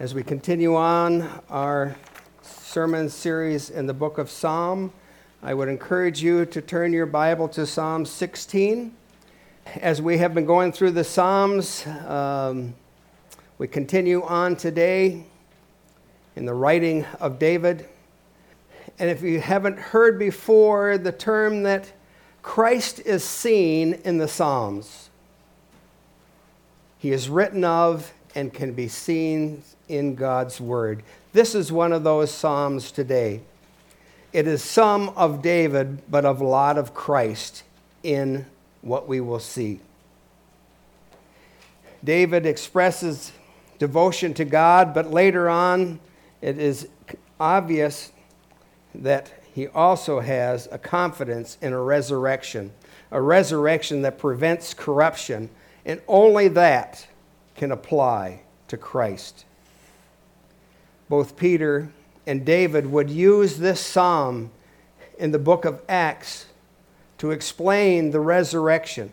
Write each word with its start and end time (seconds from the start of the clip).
As 0.00 0.12
we 0.12 0.24
continue 0.24 0.74
on 0.74 1.30
our 1.48 1.94
sermon 2.42 3.08
series 3.08 3.70
in 3.70 3.86
the 3.86 3.94
book 3.94 4.18
of 4.18 4.28
Psalm, 4.28 4.92
I 5.40 5.54
would 5.54 5.68
encourage 5.68 6.20
you 6.20 6.46
to 6.46 6.60
turn 6.60 6.92
your 6.92 7.06
Bible 7.06 7.46
to 7.50 7.64
Psalm 7.64 8.04
16. 8.04 8.92
As 9.76 10.02
we 10.02 10.18
have 10.18 10.34
been 10.34 10.46
going 10.46 10.72
through 10.72 10.90
the 10.90 11.04
Psalms, 11.04 11.86
um, 12.08 12.74
we 13.58 13.68
continue 13.68 14.24
on 14.24 14.56
today 14.56 15.22
in 16.34 16.44
the 16.44 16.54
writing 16.54 17.04
of 17.20 17.38
David. 17.38 17.86
And 18.98 19.08
if 19.08 19.22
you 19.22 19.40
haven't 19.40 19.78
heard 19.78 20.18
before 20.18 20.98
the 20.98 21.12
term 21.12 21.62
that 21.62 21.92
Christ 22.42 22.98
is 22.98 23.22
seen 23.22 23.94
in 24.04 24.18
the 24.18 24.26
Psalms, 24.26 25.08
he 26.98 27.12
is 27.12 27.28
written 27.28 27.62
of 27.62 28.12
and 28.34 28.52
can 28.52 28.72
be 28.72 28.88
seen 28.88 29.62
in 29.88 30.14
God's 30.14 30.60
Word. 30.60 31.02
This 31.32 31.54
is 31.54 31.70
one 31.70 31.92
of 31.92 32.04
those 32.04 32.30
Psalms 32.30 32.90
today. 32.90 33.40
It 34.32 34.46
is 34.46 34.62
some 34.62 35.10
of 35.10 35.42
David, 35.42 36.10
but 36.10 36.24
of 36.24 36.40
a 36.40 36.44
lot 36.44 36.76
of 36.78 36.94
Christ 36.94 37.62
in 38.02 38.46
what 38.82 39.06
we 39.06 39.20
will 39.20 39.38
see. 39.38 39.80
David 42.02 42.44
expresses 42.44 43.32
devotion 43.78 44.34
to 44.34 44.44
God, 44.44 44.92
but 44.92 45.10
later 45.10 45.48
on, 45.48 46.00
it 46.42 46.58
is 46.58 46.88
obvious 47.40 48.12
that 48.94 49.32
he 49.54 49.68
also 49.68 50.20
has 50.20 50.68
a 50.70 50.78
confidence 50.78 51.56
in 51.62 51.72
a 51.72 51.80
resurrection, 51.80 52.72
a 53.10 53.20
resurrection 53.20 54.02
that 54.02 54.18
prevents 54.18 54.74
corruption, 54.74 55.48
and 55.86 56.00
only 56.08 56.48
that 56.48 57.06
can 57.54 57.72
apply 57.72 58.42
to 58.68 58.76
Christ. 58.76 59.44
Both 61.08 61.36
Peter 61.36 61.90
and 62.26 62.44
David 62.44 62.86
would 62.86 63.10
use 63.10 63.58
this 63.58 63.80
psalm 63.80 64.50
in 65.18 65.30
the 65.30 65.38
book 65.38 65.64
of 65.64 65.82
Acts 65.88 66.46
to 67.18 67.30
explain 67.30 68.10
the 68.10 68.20
resurrection, 68.20 69.12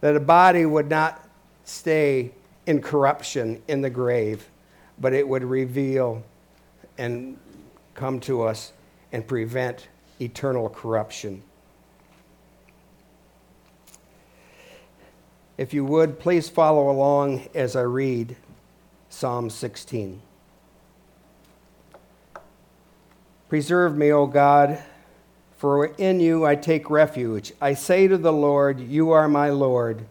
that 0.00 0.14
a 0.14 0.20
body 0.20 0.66
would 0.66 0.88
not 0.88 1.26
stay 1.64 2.32
in 2.66 2.80
corruption 2.80 3.62
in 3.66 3.80
the 3.80 3.90
grave, 3.90 4.48
but 4.98 5.12
it 5.12 5.26
would 5.26 5.42
reveal 5.42 6.22
and 6.98 7.38
come 7.94 8.20
to 8.20 8.42
us 8.42 8.72
and 9.12 9.26
prevent 9.26 9.88
eternal 10.20 10.68
corruption. 10.68 11.42
If 15.58 15.74
you 15.74 15.84
would, 15.84 16.20
please 16.20 16.48
follow 16.48 16.88
along 16.88 17.48
as 17.52 17.74
I 17.74 17.80
read 17.80 18.36
Psalm 19.08 19.50
16. 19.50 20.22
Preserve 23.48 23.96
me, 23.96 24.12
O 24.12 24.26
God, 24.26 24.80
for 25.56 25.86
in 25.86 26.20
you 26.20 26.46
I 26.46 26.54
take 26.54 26.88
refuge. 26.88 27.52
I 27.60 27.74
say 27.74 28.06
to 28.06 28.16
the 28.16 28.32
Lord, 28.32 28.78
You 28.78 29.10
are 29.10 29.28
my 29.28 29.50
Lord. 29.50 30.06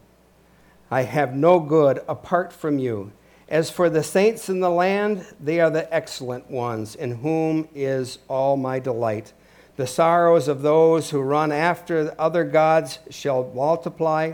I 0.91 1.03
have 1.03 1.33
no 1.33 1.61
good 1.61 2.01
apart 2.09 2.51
from 2.51 2.77
you. 2.77 3.13
As 3.47 3.69
for 3.69 3.89
the 3.89 4.03
saints 4.03 4.49
in 4.49 4.59
the 4.59 4.69
land, 4.69 5.25
they 5.39 5.61
are 5.61 5.69
the 5.69 5.91
excellent 5.95 6.51
ones, 6.51 6.93
in 6.93 7.19
whom 7.19 7.69
is 7.73 8.19
all 8.27 8.57
my 8.57 8.79
delight. 8.79 9.31
The 9.77 9.87
sorrows 9.87 10.49
of 10.49 10.61
those 10.61 11.11
who 11.11 11.21
run 11.21 11.53
after 11.53 12.13
other 12.19 12.43
gods 12.43 12.99
shall 13.09 13.49
multiply. 13.55 14.33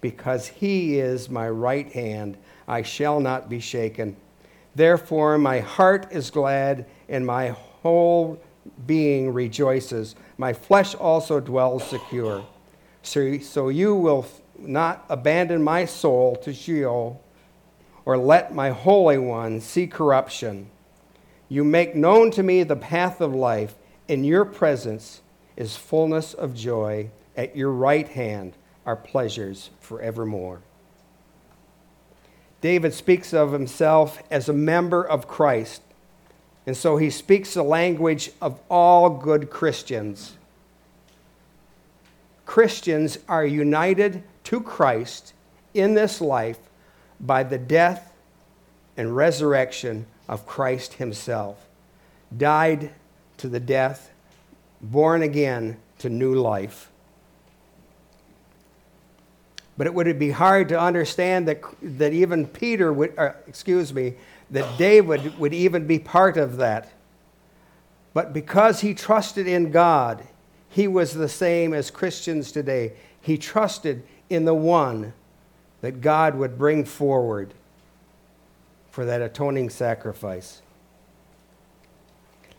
because 0.00 0.46
he 0.46 0.98
is 0.98 1.28
my 1.28 1.48
right 1.48 1.90
hand. 1.92 2.36
I 2.66 2.82
shall 2.82 3.20
not 3.20 3.48
be 3.48 3.60
shaken. 3.60 4.16
Therefore, 4.74 5.38
my 5.38 5.60
heart 5.60 6.08
is 6.12 6.30
glad 6.30 6.86
and 7.08 7.26
my 7.26 7.48
whole 7.48 8.40
being 8.86 9.32
rejoices. 9.32 10.14
My 10.36 10.52
flesh 10.52 10.94
also 10.94 11.40
dwells 11.40 11.88
secure. 11.88 12.46
So, 13.02 13.38
so 13.38 13.68
you 13.70 13.94
will 13.94 14.26
not 14.58 15.04
abandon 15.08 15.62
my 15.62 15.84
soul 15.84 16.36
to 16.36 16.52
Sheol 16.52 17.22
or 18.04 18.18
let 18.18 18.54
my 18.54 18.70
Holy 18.70 19.18
One 19.18 19.60
see 19.60 19.86
corruption. 19.86 20.70
You 21.48 21.64
make 21.64 21.94
known 21.94 22.30
to 22.32 22.42
me 22.42 22.62
the 22.62 22.76
path 22.76 23.20
of 23.20 23.34
life. 23.34 23.74
In 24.06 24.24
your 24.24 24.44
presence 24.44 25.22
is 25.56 25.76
fullness 25.76 26.34
of 26.34 26.54
joy. 26.54 27.10
At 27.36 27.56
your 27.56 27.70
right 27.70 28.08
hand 28.08 28.54
are 28.88 28.96
pleasures 28.96 29.68
forevermore. 29.80 30.62
David 32.62 32.94
speaks 32.94 33.34
of 33.34 33.52
himself 33.52 34.22
as 34.30 34.48
a 34.48 34.54
member 34.54 35.06
of 35.06 35.28
Christ. 35.28 35.82
And 36.66 36.74
so 36.74 36.96
he 36.96 37.10
speaks 37.10 37.52
the 37.52 37.62
language 37.62 38.30
of 38.40 38.58
all 38.70 39.10
good 39.10 39.50
Christians. 39.50 40.38
Christians 42.46 43.18
are 43.28 43.44
united 43.44 44.22
to 44.44 44.62
Christ 44.62 45.34
in 45.74 45.92
this 45.92 46.22
life 46.22 46.58
by 47.20 47.42
the 47.42 47.58
death 47.58 48.14
and 48.96 49.14
resurrection 49.14 50.06
of 50.30 50.46
Christ 50.46 50.94
himself. 50.94 51.68
Died 52.34 52.94
to 53.36 53.48
the 53.50 53.60
death, 53.60 54.10
born 54.80 55.20
again 55.20 55.76
to 55.98 56.08
new 56.08 56.34
life. 56.34 56.90
But 59.78 59.86
it 59.86 59.94
would 59.94 60.18
be 60.18 60.32
hard 60.32 60.68
to 60.70 60.78
understand 60.78 61.46
that, 61.48 61.62
that 61.80 62.12
even 62.12 62.46
Peter 62.46 62.92
would, 62.92 63.16
uh, 63.16 63.32
excuse 63.46 63.94
me, 63.94 64.14
that 64.50 64.76
David 64.76 65.38
would 65.38 65.54
even 65.54 65.86
be 65.86 66.00
part 66.00 66.36
of 66.36 66.56
that. 66.56 66.90
But 68.12 68.32
because 68.32 68.80
he 68.80 68.92
trusted 68.92 69.46
in 69.46 69.70
God, 69.70 70.26
he 70.68 70.88
was 70.88 71.14
the 71.14 71.28
same 71.28 71.72
as 71.72 71.92
Christians 71.92 72.50
today. 72.50 72.94
He 73.20 73.38
trusted 73.38 74.02
in 74.28 74.44
the 74.44 74.54
one 74.54 75.12
that 75.80 76.00
God 76.00 76.34
would 76.34 76.58
bring 76.58 76.84
forward 76.84 77.54
for 78.90 79.04
that 79.04 79.22
atoning 79.22 79.70
sacrifice. 79.70 80.60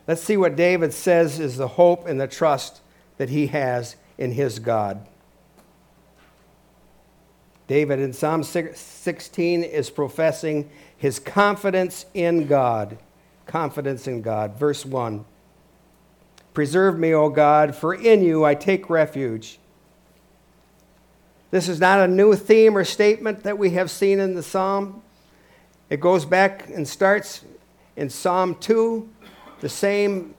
Let's 0.08 0.22
see 0.22 0.38
what 0.38 0.56
David 0.56 0.94
says 0.94 1.38
is 1.38 1.58
the 1.58 1.68
hope 1.68 2.06
and 2.06 2.18
the 2.18 2.26
trust 2.26 2.80
that 3.18 3.28
he 3.28 3.48
has 3.48 3.96
in 4.16 4.32
his 4.32 4.58
God. 4.58 5.06
David 7.70 8.00
in 8.00 8.12
Psalm 8.12 8.42
16 8.42 9.62
is 9.62 9.90
professing 9.90 10.68
his 10.96 11.20
confidence 11.20 12.04
in 12.14 12.48
God. 12.48 12.98
Confidence 13.46 14.08
in 14.08 14.22
God. 14.22 14.58
Verse 14.58 14.84
1 14.84 15.24
Preserve 16.52 16.98
me, 16.98 17.14
O 17.14 17.28
God, 17.28 17.76
for 17.76 17.94
in 17.94 18.24
you 18.24 18.44
I 18.44 18.56
take 18.56 18.90
refuge. 18.90 19.60
This 21.52 21.68
is 21.68 21.78
not 21.78 22.00
a 22.00 22.08
new 22.08 22.34
theme 22.34 22.76
or 22.76 22.82
statement 22.82 23.44
that 23.44 23.56
we 23.56 23.70
have 23.70 23.88
seen 23.88 24.18
in 24.18 24.34
the 24.34 24.42
psalm. 24.42 25.00
It 25.90 26.00
goes 26.00 26.24
back 26.24 26.68
and 26.70 26.88
starts 26.88 27.44
in 27.94 28.10
Psalm 28.10 28.56
2. 28.56 29.08
The 29.60 29.68
same 29.68 30.34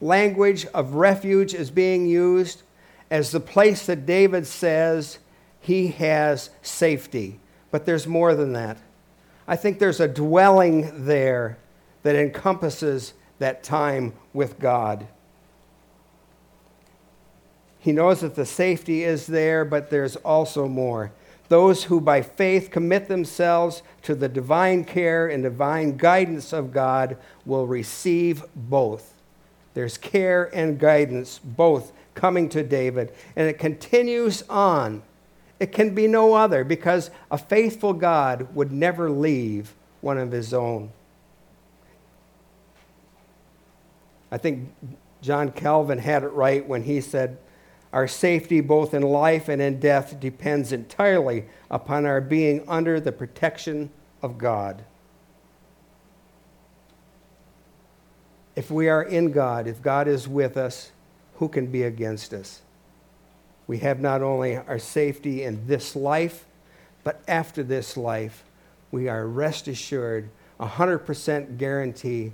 language 0.00 0.66
of 0.66 0.94
refuge 0.94 1.52
is 1.52 1.68
being 1.68 2.06
used 2.06 2.62
as 3.10 3.32
the 3.32 3.40
place 3.40 3.86
that 3.86 4.06
David 4.06 4.46
says 4.46 5.18
he 5.60 5.88
has 5.88 6.50
safety. 6.62 7.38
But 7.70 7.86
there's 7.86 8.06
more 8.06 8.34
than 8.34 8.52
that. 8.54 8.78
I 9.46 9.56
think 9.56 9.78
there's 9.78 10.00
a 10.00 10.08
dwelling 10.08 11.04
there 11.04 11.58
that 12.02 12.16
encompasses 12.16 13.12
that 13.38 13.62
time 13.62 14.14
with 14.32 14.58
God. 14.58 15.06
He 17.78 17.92
knows 17.92 18.20
that 18.20 18.34
the 18.34 18.46
safety 18.46 19.04
is 19.04 19.26
there, 19.26 19.64
but 19.64 19.90
there's 19.90 20.16
also 20.16 20.68
more. 20.68 21.12
Those 21.48 21.84
who 21.84 22.00
by 22.00 22.22
faith 22.22 22.70
commit 22.70 23.08
themselves 23.08 23.82
to 24.02 24.14
the 24.14 24.28
divine 24.28 24.84
care 24.84 25.26
and 25.26 25.42
divine 25.42 25.96
guidance 25.96 26.52
of 26.52 26.72
God 26.72 27.16
will 27.44 27.66
receive 27.66 28.44
both. 28.54 29.14
There's 29.74 29.98
care 29.98 30.54
and 30.54 30.78
guidance, 30.78 31.38
both 31.38 31.92
coming 32.14 32.48
to 32.50 32.62
David. 32.62 33.12
And 33.34 33.48
it 33.48 33.58
continues 33.58 34.42
on 34.48 35.02
it 35.60 35.72
can 35.72 35.94
be 35.94 36.08
no 36.08 36.32
other 36.32 36.64
because 36.64 37.10
a 37.30 37.36
faithful 37.36 37.92
God 37.92 38.48
would 38.54 38.72
never 38.72 39.10
leave 39.10 39.74
one 40.00 40.16
of 40.16 40.32
his 40.32 40.54
own. 40.54 40.90
I 44.32 44.38
think 44.38 44.72
John 45.20 45.52
Calvin 45.52 45.98
had 45.98 46.22
it 46.22 46.28
right 46.28 46.66
when 46.66 46.84
he 46.84 47.02
said, 47.02 47.36
Our 47.92 48.08
safety, 48.08 48.62
both 48.62 48.94
in 48.94 49.02
life 49.02 49.48
and 49.48 49.60
in 49.60 49.78
death, 49.78 50.18
depends 50.18 50.72
entirely 50.72 51.44
upon 51.70 52.06
our 52.06 52.22
being 52.22 52.64
under 52.66 52.98
the 52.98 53.12
protection 53.12 53.90
of 54.22 54.38
God. 54.38 54.84
If 58.56 58.70
we 58.70 58.88
are 58.88 59.02
in 59.02 59.30
God, 59.30 59.66
if 59.66 59.82
God 59.82 60.08
is 60.08 60.26
with 60.26 60.56
us, 60.56 60.90
who 61.34 61.48
can 61.48 61.66
be 61.66 61.82
against 61.82 62.32
us? 62.32 62.62
We 63.70 63.78
have 63.78 64.00
not 64.00 64.20
only 64.20 64.56
our 64.56 64.80
safety 64.80 65.44
in 65.44 65.68
this 65.68 65.94
life, 65.94 66.44
but 67.04 67.22
after 67.28 67.62
this 67.62 67.96
life, 67.96 68.42
we 68.90 69.08
are 69.08 69.28
rest 69.28 69.68
assured, 69.68 70.28
100% 70.58 71.56
guarantee 71.56 72.32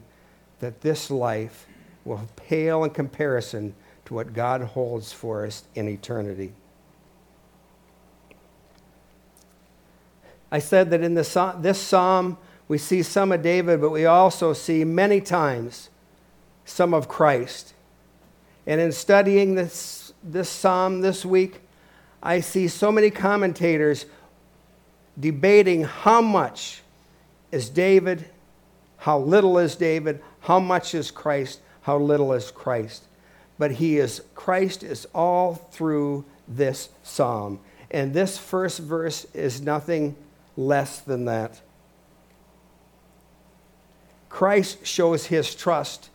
that 0.61 0.81
this 0.81 1.11
life 1.11 1.67
will 2.07 2.27
pale 2.37 2.85
in 2.85 2.89
comparison 2.89 3.75
to 4.07 4.15
what 4.15 4.33
God 4.33 4.63
holds 4.63 5.13
for 5.13 5.45
us 5.45 5.65
in 5.75 5.91
eternity. 5.91 6.55
I 10.51 10.59
said 10.59 10.89
that 10.89 11.03
in 11.03 11.13
the, 11.13 11.55
this 11.61 11.79
psalm, 11.79 12.39
we 12.67 12.79
see 12.79 13.03
some 13.03 13.31
of 13.31 13.43
David, 13.43 13.83
but 13.83 13.91
we 13.91 14.07
also 14.07 14.55
see 14.55 14.85
many 14.85 15.21
times 15.21 15.91
some 16.65 16.95
of 16.95 17.09
Christ. 17.09 17.75
And 18.67 18.81
in 18.81 18.91
studying 18.91 19.55
this, 19.55 20.06
this 20.27 20.49
psalm 20.49 21.01
this 21.01 21.25
week, 21.25 21.61
I 22.23 22.41
see 22.41 22.69
so 22.69 22.91
many 22.91 23.11
commentators 23.11 24.07
debating 25.19 25.85
how 25.85 26.21
much 26.21 26.83
is 27.53 27.71
David, 27.71 28.29
how 28.99 29.19
little 29.19 29.59
is 29.59 29.77
David, 29.77 30.23
how 30.41 30.59
much 30.59 30.95
is 30.95 31.11
Christ, 31.11 31.61
how 31.83 31.99
little 31.99 32.33
is 32.33 32.51
Christ. 32.51 33.05
But 33.59 33.73
he 33.73 33.99
is 33.99 34.23
Christ 34.35 34.83
is 34.83 35.07
all 35.15 35.55
through 35.55 36.25
this 36.49 36.89
psalm. 37.03 37.61
And 37.91 38.13
this 38.13 38.37
first 38.37 38.81
verse 38.81 39.25
is 39.33 39.61
nothing 39.61 40.17
less 40.57 41.01
than 41.01 41.25
that. 41.27 41.61
Christ 44.29 44.85
shows 44.85 45.27
his 45.27 45.55
trust 45.55 46.11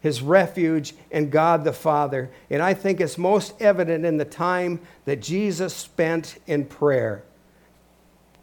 his 0.00 0.22
refuge 0.22 0.94
in 1.10 1.30
God 1.30 1.64
the 1.64 1.72
Father. 1.72 2.30
And 2.50 2.62
I 2.62 2.74
think 2.74 3.00
it's 3.00 3.18
most 3.18 3.54
evident 3.60 4.04
in 4.04 4.16
the 4.16 4.24
time 4.24 4.80
that 5.04 5.20
Jesus 5.20 5.74
spent 5.74 6.38
in 6.46 6.64
prayer, 6.64 7.24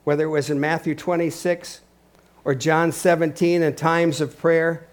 whether 0.03 0.25
it 0.25 0.29
was 0.29 0.49
in 0.49 0.59
Matthew 0.59 0.95
26 0.95 1.81
or 2.43 2.55
John 2.55 2.91
17 2.91 3.63
in 3.63 3.75
times 3.75 4.21
of 4.21 4.37
prayer. 4.37 4.85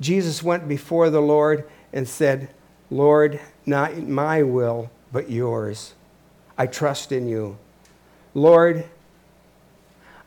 Jesus 0.00 0.42
went 0.42 0.68
before 0.68 1.10
the 1.10 1.20
Lord 1.20 1.68
and 1.92 2.08
said, 2.08 2.50
Lord, 2.90 3.40
not 3.64 3.96
my 3.98 4.42
will, 4.42 4.90
but 5.12 5.30
yours. 5.30 5.94
I 6.56 6.66
trust 6.66 7.12
in 7.12 7.28
you. 7.28 7.58
Lord, 8.32 8.84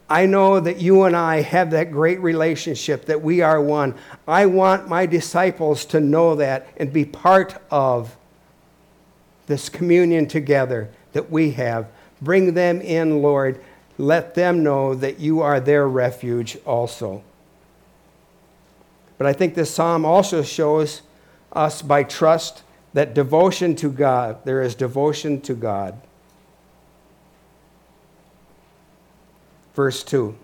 I 0.09 0.25
know 0.25 0.59
that 0.59 0.81
you 0.81 1.03
and 1.03 1.15
I 1.15 1.41
have 1.41 1.71
that 1.71 1.91
great 1.91 2.19
relationship, 2.19 3.05
that 3.05 3.21
we 3.21 3.41
are 3.41 3.61
one. 3.61 3.93
I 4.27 4.47
want 4.47 4.89
my 4.89 5.05
disciples 5.05 5.85
to 5.85 5.99
know 5.99 6.35
that 6.35 6.67
and 6.77 6.91
be 6.91 7.05
part 7.05 7.55
of 7.69 8.17
this 9.45 9.69
communion 9.69 10.27
together 10.27 10.89
that 11.13 11.29
we 11.29 11.51
have. 11.51 11.87
Bring 12.21 12.55
them 12.55 12.81
in, 12.81 13.21
Lord. 13.21 13.61
Let 13.99 14.33
them 14.33 14.63
know 14.63 14.95
that 14.95 15.19
you 15.19 15.41
are 15.41 15.59
their 15.59 15.87
refuge 15.87 16.57
also. 16.65 17.23
But 19.19 19.27
I 19.27 19.33
think 19.33 19.53
this 19.53 19.73
psalm 19.73 20.05
also 20.05 20.41
shows 20.41 21.01
us 21.51 21.81
by 21.81 22.03
trust 22.03 22.63
that 22.93 23.13
devotion 23.13 23.75
to 23.75 23.91
God, 23.91 24.43
there 24.45 24.61
is 24.61 24.73
devotion 24.73 25.41
to 25.41 25.53
God. 25.53 25.99
Verse 29.79 30.03
2 30.03 30.35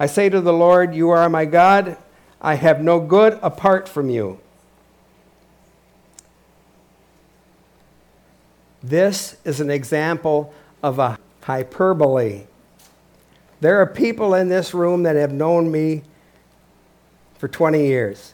I 0.00 0.06
say 0.06 0.30
to 0.30 0.40
the 0.40 0.50
Lord, 0.50 0.94
You 0.94 1.10
are 1.10 1.28
my 1.28 1.44
God. 1.44 1.98
I 2.40 2.54
have 2.54 2.80
no 2.80 3.00
good 3.00 3.38
apart 3.42 3.86
from 3.86 4.08
you. 4.08 4.40
This 8.82 9.36
is 9.44 9.60
an 9.60 9.68
example 9.68 10.54
of 10.82 10.98
a 10.98 11.18
hyperbole. 11.42 12.44
There 13.60 13.78
are 13.82 13.86
people 13.86 14.34
in 14.34 14.48
this 14.48 14.72
room 14.72 15.02
that 15.02 15.16
have 15.16 15.32
known 15.32 15.70
me 15.70 16.04
for 17.36 17.48
20 17.48 17.86
years. 17.86 18.32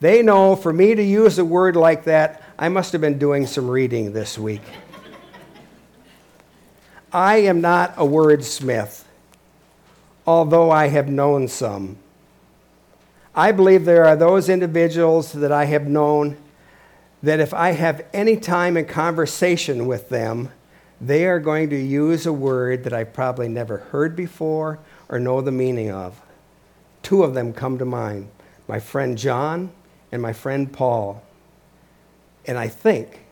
They 0.00 0.22
know 0.22 0.56
for 0.56 0.72
me 0.72 0.96
to 0.96 1.04
use 1.04 1.38
a 1.38 1.44
word 1.44 1.76
like 1.76 2.02
that, 2.06 2.42
I 2.58 2.68
must 2.68 2.90
have 2.90 3.00
been 3.00 3.16
doing 3.16 3.46
some 3.46 3.70
reading 3.70 4.12
this 4.12 4.36
week. 4.36 4.62
I 7.12 7.38
am 7.38 7.60
not 7.60 7.94
a 7.96 8.02
wordsmith, 8.02 9.04
although 10.26 10.70
I 10.70 10.88
have 10.88 11.08
known 11.08 11.48
some. 11.48 11.96
I 13.34 13.52
believe 13.52 13.84
there 13.84 14.04
are 14.04 14.16
those 14.16 14.48
individuals 14.48 15.32
that 15.32 15.52
I 15.52 15.64
have 15.66 15.86
known 15.86 16.36
that 17.22 17.40
if 17.40 17.54
I 17.54 17.70
have 17.70 18.04
any 18.12 18.36
time 18.36 18.76
in 18.76 18.84
conversation 18.84 19.86
with 19.86 20.08
them, 20.08 20.50
they 21.00 21.26
are 21.26 21.38
going 21.38 21.70
to 21.70 21.76
use 21.76 22.26
a 22.26 22.32
word 22.32 22.84
that 22.84 22.92
I 22.92 23.04
probably 23.04 23.48
never 23.48 23.78
heard 23.78 24.16
before 24.16 24.78
or 25.08 25.18
know 25.18 25.40
the 25.40 25.52
meaning 25.52 25.90
of. 25.90 26.20
Two 27.02 27.22
of 27.22 27.34
them 27.34 27.52
come 27.52 27.78
to 27.78 27.84
mind 27.84 28.28
my 28.66 28.80
friend 28.80 29.16
John 29.16 29.70
and 30.12 30.20
my 30.20 30.32
friend 30.32 30.70
Paul. 30.70 31.22
And 32.46 32.58
I 32.58 32.68
think 32.68 33.24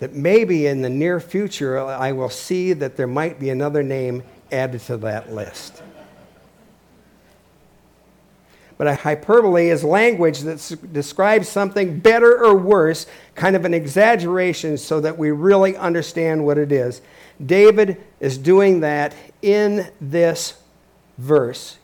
that 0.00 0.14
maybe 0.14 0.66
in 0.66 0.82
the 0.82 0.90
near 0.90 1.20
future 1.20 1.78
I 1.78 2.12
will 2.12 2.30
see 2.30 2.72
that 2.72 2.96
there 2.96 3.06
might 3.06 3.38
be 3.38 3.50
another 3.50 3.82
name 3.82 4.22
added 4.50 4.80
to 4.82 4.96
that 4.98 5.32
list. 5.32 5.82
But 8.76 8.86
a 8.86 8.94
hyperbole 8.94 9.68
is 9.68 9.84
language 9.84 10.40
that 10.40 10.78
describes 10.90 11.50
something 11.50 12.00
better 12.00 12.42
or 12.42 12.56
worse, 12.56 13.06
kind 13.34 13.54
of 13.54 13.66
an 13.66 13.74
exaggeration, 13.74 14.78
so 14.78 15.00
that 15.00 15.18
we 15.18 15.30
really 15.30 15.76
understand 15.76 16.46
what 16.46 16.56
it 16.56 16.72
is. 16.72 17.02
David 17.44 18.02
is 18.20 18.38
doing 18.38 18.80
that 18.80 19.14
in 19.42 19.86
this 20.00 20.62
verse. 21.18 21.76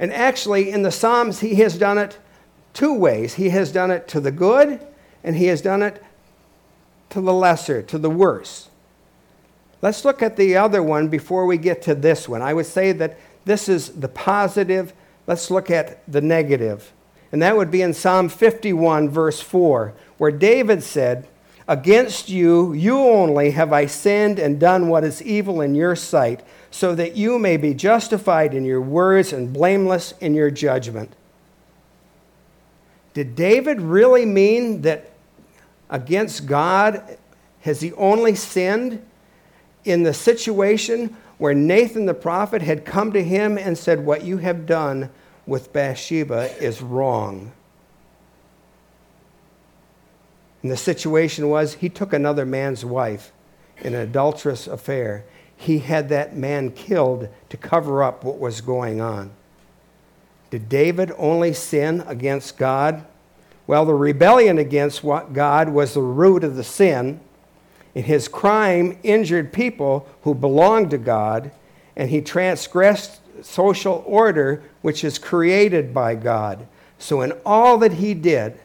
And 0.00 0.12
actually, 0.12 0.72
in 0.72 0.82
the 0.82 0.90
Psalms, 0.90 1.38
he 1.38 1.54
has 1.56 1.78
done 1.78 1.96
it 1.96 2.18
two 2.74 2.92
ways. 2.92 3.34
He 3.34 3.50
has 3.50 3.70
done 3.70 3.92
it 3.92 4.08
to 4.08 4.20
the 4.20 4.32
good 4.32 4.84
and 5.24 5.36
he 5.36 5.46
has 5.46 5.62
done 5.62 5.82
it 5.82 6.02
to 7.10 7.20
the 7.20 7.32
lesser, 7.32 7.82
to 7.82 7.98
the 7.98 8.10
worse. 8.10 8.68
Let's 9.82 10.04
look 10.04 10.22
at 10.22 10.36
the 10.36 10.56
other 10.56 10.82
one 10.82 11.08
before 11.08 11.46
we 11.46 11.58
get 11.58 11.82
to 11.82 11.94
this 11.94 12.28
one. 12.28 12.40
I 12.40 12.54
would 12.54 12.66
say 12.66 12.92
that 12.92 13.18
this 13.44 13.68
is 13.68 13.88
the 13.88 14.08
positive. 14.08 14.92
Let's 15.26 15.50
look 15.50 15.70
at 15.70 16.00
the 16.10 16.20
negative. 16.20 16.92
And 17.32 17.42
that 17.42 17.56
would 17.56 17.70
be 17.70 17.82
in 17.82 17.94
Psalm 17.94 18.28
51, 18.28 19.08
verse 19.08 19.40
4, 19.40 19.94
where 20.18 20.30
David 20.30 20.82
said, 20.82 21.26
Against 21.66 22.28
you, 22.28 22.72
you 22.72 22.98
only 22.98 23.52
have 23.52 23.72
I 23.72 23.86
sinned 23.86 24.38
and 24.38 24.60
done 24.60 24.88
what 24.88 25.04
is 25.04 25.22
evil 25.22 25.60
in 25.60 25.74
your 25.74 25.96
sight, 25.96 26.42
so 26.70 26.94
that 26.94 27.16
you 27.16 27.38
may 27.38 27.56
be 27.56 27.72
justified 27.72 28.52
in 28.52 28.64
your 28.64 28.80
words 28.80 29.32
and 29.32 29.52
blameless 29.52 30.14
in 30.20 30.34
your 30.34 30.50
judgment. 30.50 31.14
Did 33.14 33.36
David 33.36 33.80
really 33.80 34.24
mean 34.24 34.82
that 34.82 35.11
against 35.92 36.46
God? 36.46 37.16
Has 37.60 37.80
he 37.80 37.92
only 37.92 38.34
sinned 38.34 39.06
in 39.84 40.02
the 40.02 40.14
situation 40.14 41.16
where 41.38 41.54
Nathan 41.54 42.06
the 42.06 42.14
prophet 42.14 42.62
had 42.62 42.84
come 42.84 43.12
to 43.12 43.22
him 43.22 43.56
and 43.56 43.78
said, 43.78 44.04
What 44.04 44.24
you 44.24 44.38
have 44.38 44.66
done 44.66 45.10
with 45.46 45.72
Bathsheba 45.72 46.56
is 46.60 46.82
wrong? 46.82 47.52
And 50.62 50.70
the 50.70 50.76
situation 50.76 51.48
was 51.48 51.74
he 51.74 51.88
took 51.88 52.12
another 52.12 52.46
man's 52.46 52.84
wife 52.84 53.32
in 53.78 53.94
an 53.94 54.00
adulterous 54.00 54.66
affair. 54.66 55.24
He 55.56 55.80
had 55.80 56.08
that 56.08 56.36
man 56.36 56.70
killed 56.70 57.28
to 57.50 57.56
cover 57.56 58.02
up 58.02 58.24
what 58.24 58.38
was 58.38 58.60
going 58.60 59.00
on. 59.00 59.32
Did 60.50 60.68
David 60.68 61.12
only 61.16 61.52
sin 61.52 62.04
against 62.06 62.58
God? 62.58 63.04
Well, 63.66 63.84
the 63.84 63.94
rebellion 63.94 64.58
against 64.58 65.02
God 65.04 65.68
was 65.68 65.94
the 65.94 66.02
root 66.02 66.44
of 66.44 66.56
the 66.56 66.64
sin, 66.64 67.20
and 67.94 68.04
his 68.04 68.28
crime 68.28 68.98
injured 69.02 69.52
people 69.52 70.08
who 70.22 70.34
belonged 70.34 70.90
to 70.90 70.98
God, 70.98 71.52
and 71.96 72.10
he 72.10 72.20
transgressed 72.20 73.20
social 73.44 74.02
order 74.06 74.62
which 74.82 75.04
is 75.04 75.18
created 75.18 75.94
by 75.94 76.14
God. 76.14 76.66
So, 76.98 77.20
in 77.20 77.32
all 77.44 77.78
that 77.78 77.94
he 77.94 78.14
did, 78.14 78.60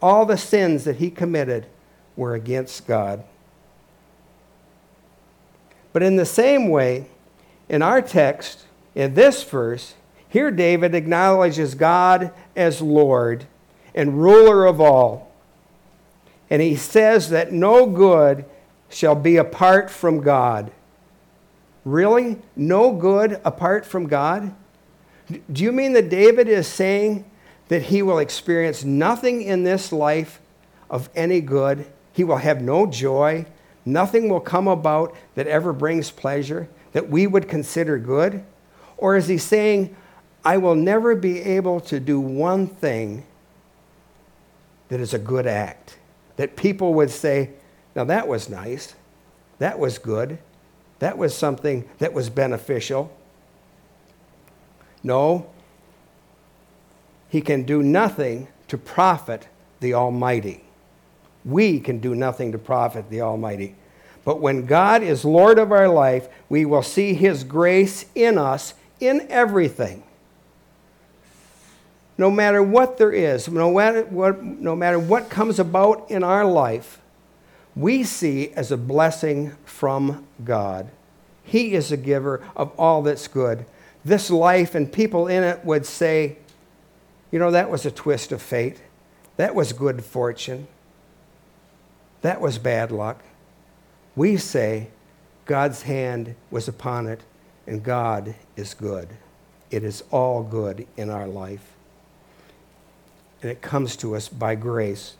all 0.00 0.24
the 0.24 0.36
sins 0.36 0.84
that 0.84 0.96
he 0.96 1.10
committed 1.10 1.66
were 2.16 2.34
against 2.34 2.86
God. 2.86 3.24
But 5.92 6.02
in 6.02 6.16
the 6.16 6.26
same 6.26 6.68
way, 6.68 7.06
in 7.68 7.82
our 7.82 8.00
text, 8.00 8.64
in 8.94 9.14
this 9.14 9.42
verse, 9.42 9.94
here 10.28 10.50
David 10.50 10.94
acknowledges 10.94 11.74
God 11.74 12.32
as 12.54 12.80
Lord 12.82 13.46
and 13.98 14.22
ruler 14.22 14.64
of 14.64 14.80
all. 14.80 15.28
And 16.48 16.62
he 16.62 16.76
says 16.76 17.30
that 17.30 17.52
no 17.52 17.84
good 17.84 18.44
shall 18.88 19.16
be 19.16 19.36
apart 19.36 19.90
from 19.90 20.20
God. 20.20 20.70
Really? 21.84 22.38
No 22.54 22.92
good 22.92 23.40
apart 23.44 23.84
from 23.84 24.06
God? 24.06 24.54
Do 25.52 25.64
you 25.64 25.72
mean 25.72 25.94
that 25.94 26.08
David 26.08 26.48
is 26.48 26.68
saying 26.68 27.24
that 27.66 27.82
he 27.82 28.00
will 28.00 28.20
experience 28.20 28.84
nothing 28.84 29.42
in 29.42 29.64
this 29.64 29.92
life 29.92 30.40
of 30.88 31.10
any 31.16 31.40
good? 31.40 31.84
He 32.12 32.22
will 32.22 32.36
have 32.36 32.62
no 32.62 32.86
joy? 32.86 33.46
Nothing 33.84 34.28
will 34.28 34.40
come 34.40 34.68
about 34.68 35.14
that 35.34 35.48
ever 35.48 35.72
brings 35.72 36.12
pleasure 36.12 36.68
that 36.92 37.10
we 37.10 37.26
would 37.26 37.48
consider 37.48 37.98
good? 37.98 38.44
Or 38.96 39.16
is 39.16 39.26
he 39.26 39.38
saying, 39.38 39.94
I 40.44 40.56
will 40.58 40.76
never 40.76 41.16
be 41.16 41.40
able 41.40 41.80
to 41.80 41.98
do 41.98 42.20
one 42.20 42.68
thing 42.68 43.24
that 44.88 45.00
is 45.00 45.14
a 45.14 45.18
good 45.18 45.46
act? 45.46 45.98
That 46.36 46.56
people 46.56 46.94
would 46.94 47.10
say, 47.10 47.50
now 47.94 48.04
that 48.04 48.28
was 48.28 48.48
nice. 48.48 48.94
That 49.58 49.78
was 49.78 49.98
good. 49.98 50.38
That 50.98 51.18
was 51.18 51.36
something 51.36 51.88
that 51.98 52.12
was 52.12 52.30
beneficial. 52.30 53.12
No, 55.02 55.48
he 57.28 57.40
can 57.40 57.64
do 57.64 57.82
nothing 57.82 58.48
to 58.68 58.78
profit 58.78 59.48
the 59.80 59.94
Almighty. 59.94 60.64
We 61.44 61.80
can 61.80 61.98
do 61.98 62.14
nothing 62.14 62.52
to 62.52 62.58
profit 62.58 63.10
the 63.10 63.20
Almighty. 63.20 63.74
But 64.24 64.40
when 64.40 64.66
God 64.66 65.02
is 65.02 65.24
Lord 65.24 65.58
of 65.58 65.72
our 65.72 65.88
life, 65.88 66.28
we 66.48 66.64
will 66.64 66.82
see 66.82 67.14
His 67.14 67.44
grace 67.44 68.06
in 68.14 68.38
us 68.38 68.74
in 69.00 69.26
everything. 69.30 70.02
No 72.18 72.30
matter 72.30 72.62
what 72.62 72.98
there 72.98 73.12
is, 73.12 73.48
no 73.48 73.72
matter 73.72 74.02
what, 74.02 74.42
no 74.42 74.74
matter 74.74 74.98
what 74.98 75.30
comes 75.30 75.60
about 75.60 76.10
in 76.10 76.24
our 76.24 76.44
life, 76.44 77.00
we 77.76 78.02
see 78.02 78.50
as 78.50 78.72
a 78.72 78.76
blessing 78.76 79.56
from 79.64 80.26
God. 80.44 80.90
He 81.44 81.74
is 81.74 81.92
a 81.92 81.96
giver 81.96 82.42
of 82.56 82.72
all 82.78 83.02
that's 83.02 83.28
good. 83.28 83.64
This 84.04 84.30
life 84.30 84.74
and 84.74 84.92
people 84.92 85.28
in 85.28 85.44
it 85.44 85.64
would 85.64 85.86
say, 85.86 86.38
you 87.30 87.38
know, 87.38 87.52
that 87.52 87.70
was 87.70 87.86
a 87.86 87.90
twist 87.90 88.32
of 88.32 88.42
fate. 88.42 88.82
That 89.36 89.54
was 89.54 89.72
good 89.72 90.04
fortune. 90.04 90.66
That 92.22 92.40
was 92.40 92.58
bad 92.58 92.90
luck. 92.90 93.22
We 94.16 94.36
say, 94.36 94.88
God's 95.44 95.82
hand 95.82 96.34
was 96.50 96.66
upon 96.66 97.06
it, 97.06 97.20
and 97.66 97.82
God 97.82 98.34
is 98.56 98.74
good. 98.74 99.08
It 99.70 99.84
is 99.84 100.02
all 100.10 100.42
good 100.42 100.86
in 100.96 101.10
our 101.10 101.28
life. 101.28 101.76
And 103.42 103.50
it 103.50 103.62
comes 103.62 103.96
to 103.96 104.16
us 104.16 104.28
by 104.28 104.54
grace. 104.54 105.14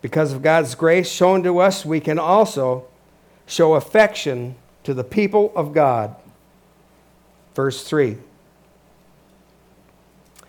Because 0.00 0.32
of 0.32 0.42
God's 0.42 0.74
grace 0.74 1.10
shown 1.10 1.42
to 1.42 1.58
us, 1.58 1.84
we 1.84 2.00
can 2.00 2.18
also 2.18 2.86
show 3.46 3.74
affection 3.74 4.54
to 4.84 4.94
the 4.94 5.04
people 5.04 5.52
of 5.54 5.74
God. 5.74 6.16
Verse 7.54 7.84
3 7.84 8.16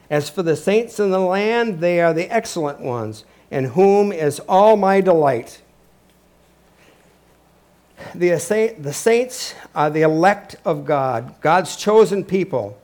As 0.10 0.30
for 0.30 0.44
the 0.44 0.56
saints 0.56 1.00
in 1.00 1.12
the 1.12 1.20
land, 1.20 1.80
they 1.80 2.00
are 2.00 2.14
the 2.14 2.34
excellent 2.34 2.80
ones, 2.80 3.26
in 3.50 3.66
whom 3.66 4.12
is 4.12 4.40
all 4.48 4.78
my 4.78 5.02
delight. 5.02 5.62
The, 8.16 8.30
the 8.80 8.94
saints 8.94 9.54
are 9.76 9.90
the 9.90 10.02
elect 10.02 10.56
of 10.66 10.86
God, 10.86 11.36
God's 11.42 11.76
chosen 11.76 12.24
people. 12.24 12.81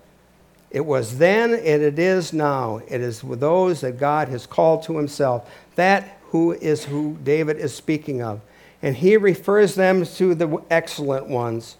It 0.70 0.86
was 0.86 1.18
then 1.18 1.54
and 1.54 1.82
it 1.82 1.98
is 1.98 2.34
now. 2.34 2.82
It 2.88 3.02
is 3.02 3.24
with 3.24 3.40
those 3.40 3.82
that 3.82 3.98
God 3.98 4.28
has 4.30 4.46
called 4.46 4.84
to 4.84 4.98
himself. 4.98 5.50
That 5.76 6.18
who 6.30 6.54
is 6.54 6.86
who 6.86 7.18
David 7.24 7.58
is 7.58 7.74
speaking 7.74 8.22
of. 8.22 8.42
And 8.82 8.96
he 8.96 9.18
refers 9.18 9.76
them 9.76 10.06
to 10.06 10.36
the 10.36 10.62
excellent 10.70 11.28
ones. 11.28 11.78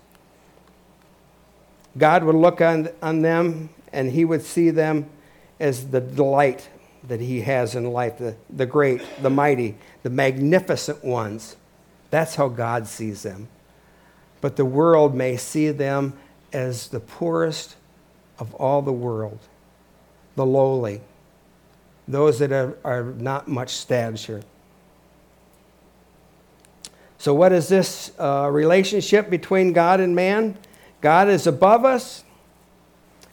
God 1.98 2.24
would 2.24 2.36
look 2.36 2.62
on, 2.62 2.90
on 3.02 3.22
them 3.22 3.70
and 3.92 4.12
he 4.12 4.26
would 4.26 4.42
see 4.42 4.70
them 4.70 5.10
as 5.60 5.90
the 5.90 6.02
delight 6.02 6.70
that 7.08 7.20
he 7.20 7.42
has 7.42 7.76
in 7.76 7.92
life 7.92 8.18
the, 8.18 8.36
the 8.50 8.66
great, 8.66 9.02
the 9.22 9.30
mighty, 9.30 9.76
the 10.04 10.10
magnificent 10.10 11.04
ones. 11.04 11.56
That's 12.10 12.36
how 12.36 12.48
God 12.48 12.88
sees 12.88 13.24
them. 13.24 13.48
But 14.42 14.56
the 14.56 14.66
world 14.66 15.16
may 15.16 15.38
see 15.38 15.72
them 15.72 16.14
as 16.54 16.90
the 16.90 17.00
poorest 17.00 17.76
of 18.40 18.54
all 18.56 18.82
the 18.82 18.94
world, 18.94 19.40
the 20.36 20.46
lowly, 20.46 21.02
those 22.08 22.40
that 22.40 22.52
are, 22.52 22.78
are 22.84 23.04
not 23.04 23.48
much 23.48 23.70
stature. 23.72 24.42
So, 27.18 27.34
what 27.34 27.52
is 27.52 27.68
this 27.68 28.12
uh, 28.20 28.50
relationship 28.52 29.30
between 29.30 29.74
God 29.74 30.00
and 30.00 30.16
man? 30.16 30.58
God 31.02 31.30
is 31.30 31.48
above 31.48 31.84
us 31.84 32.24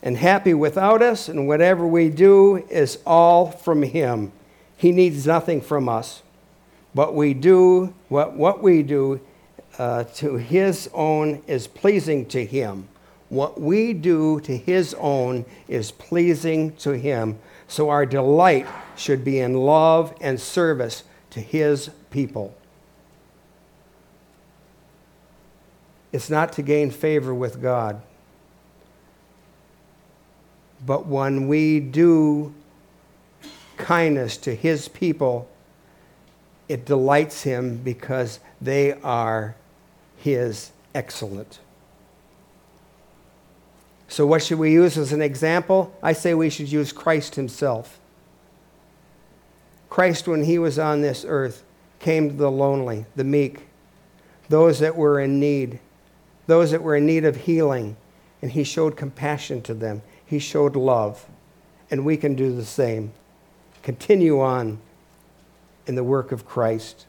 and 0.03 0.17
happy 0.17 0.55
without 0.55 1.03
us, 1.03 1.29
and 1.29 1.47
whatever 1.47 1.87
we 1.87 2.09
do 2.09 2.57
is 2.69 2.99
all 3.07 3.51
from 3.51 3.83
Him. 3.83 4.33
He 4.77 4.93
needs 4.93 5.27
nothing 5.27 5.61
from 5.61 5.89
us. 5.89 6.23
But 6.95 7.15
we 7.15 7.35
do, 7.35 7.95
what, 8.09 8.35
what 8.35 8.63
we 8.63 8.83
do 8.83 9.21
uh, 9.79 10.05
to 10.05 10.37
His 10.37 10.89
own 10.93 11.43
is 11.47 11.67
pleasing 11.67 12.27
to 12.27 12.45
Him. 12.45 12.89
What 13.35 13.61
we 13.61 13.95
do 13.95 14.39
to 14.43 14.57
His 14.57 14.95
own 14.95 15.45
is 15.67 15.91
pleasing 15.91 16.77
to 16.77 16.93
Him. 16.93 17.41
So 17.67 17.91
our 17.91 18.07
delight 18.07 18.69
should 18.97 19.25
be 19.25 19.41
in 19.41 19.55
love 19.55 20.15
and 20.21 20.41
service 20.41 21.03
to 21.31 21.41
His 21.41 21.91
people. 22.13 22.57
It's 26.13 26.31
not 26.31 26.53
to 26.53 26.63
gain 26.63 26.93
favor 26.93 27.35
with 27.35 27.61
God. 27.61 28.01
But 30.87 31.07
when 31.07 31.49
we 31.49 31.81
do 31.81 32.55
kindness 33.77 34.37
to 34.37 34.55
His 34.55 34.87
people, 34.87 35.49
it 36.69 36.85
delights 36.85 37.43
Him 37.43 37.79
because 37.79 38.39
they 38.61 38.93
are 38.93 39.57
His 40.19 40.71
excellent. 40.95 41.59
So, 44.15 44.25
what 44.25 44.45
should 44.45 44.61
we 44.61 44.71
use 44.71 44.97
as 44.97 45.13
an 45.13 45.21
example? 45.21 45.93
I 46.01 46.13
say 46.13 46.35
we 46.35 46.49
should 46.49 46.71
use 46.71 46.93
Christ 46.93 47.35
Himself. 47.35 47.99
Christ, 49.91 50.29
when 50.29 50.45
He 50.45 50.57
was 50.57 50.79
on 50.79 51.01
this 51.01 51.25
earth, 51.27 51.65
came 51.99 52.29
to 52.29 52.37
the 52.37 52.49
lonely, 52.49 53.07
the 53.17 53.25
meek, 53.25 53.67
those 54.49 54.79
that 54.79 54.95
were 54.95 55.19
in 55.19 55.41
need 55.41 55.81
those 56.47 56.71
that 56.71 56.83
were 56.85 56.95
in 56.95 57.07
need 57.07 57.25
of 57.25 57.35
healing, 57.35 57.97
and 58.41 58.53
he 58.53 58.63
showed 58.63 58.97
compassion 58.97 59.63
to 59.63 59.75
them. 59.75 60.03
He 60.25 60.39
showed 60.39 60.77
love. 60.77 61.27
And 61.91 62.05
we 62.05 62.17
can 62.17 62.37
do 62.37 62.55
the 62.55 62.65
same. 62.65 63.13
Continue 63.83 64.41
on 64.41 64.79
in 65.89 65.97
the 65.97 66.05
work 66.05 66.31
of 66.31 66.47
Christ. 66.47 67.07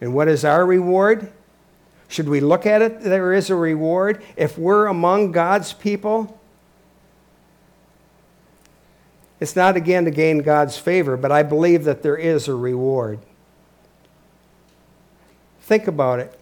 And 0.00 0.14
what 0.14 0.28
is 0.28 0.42
our 0.42 0.64
reward? 0.64 1.32
Should 2.08 2.28
we 2.28 2.40
look 2.40 2.66
at 2.66 2.82
it? 2.82 3.02
There 3.02 3.32
is 3.32 3.50
a 3.50 3.54
reward. 3.54 4.22
If 4.36 4.56
we're 4.58 4.86
among 4.86 5.32
God's 5.32 5.72
people, 5.72 6.40
it's 9.40 9.56
not 9.56 9.76
again 9.76 10.04
to 10.04 10.10
gain 10.10 10.38
God's 10.38 10.78
favor, 10.78 11.16
but 11.16 11.32
I 11.32 11.42
believe 11.42 11.84
that 11.84 12.02
there 12.02 12.16
is 12.16 12.48
a 12.48 12.54
reward. 12.54 13.18
Think 15.60 15.86
about 15.88 16.20
it. 16.20 16.38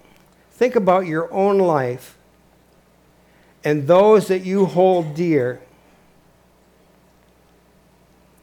Think 0.52 0.76
about 0.76 1.06
your 1.06 1.33
own 1.33 1.59
life 1.59 2.16
and 3.64 3.87
those 3.87 4.28
that 4.28 4.44
you 4.44 4.66
hold 4.66 5.14
dear. 5.14 5.61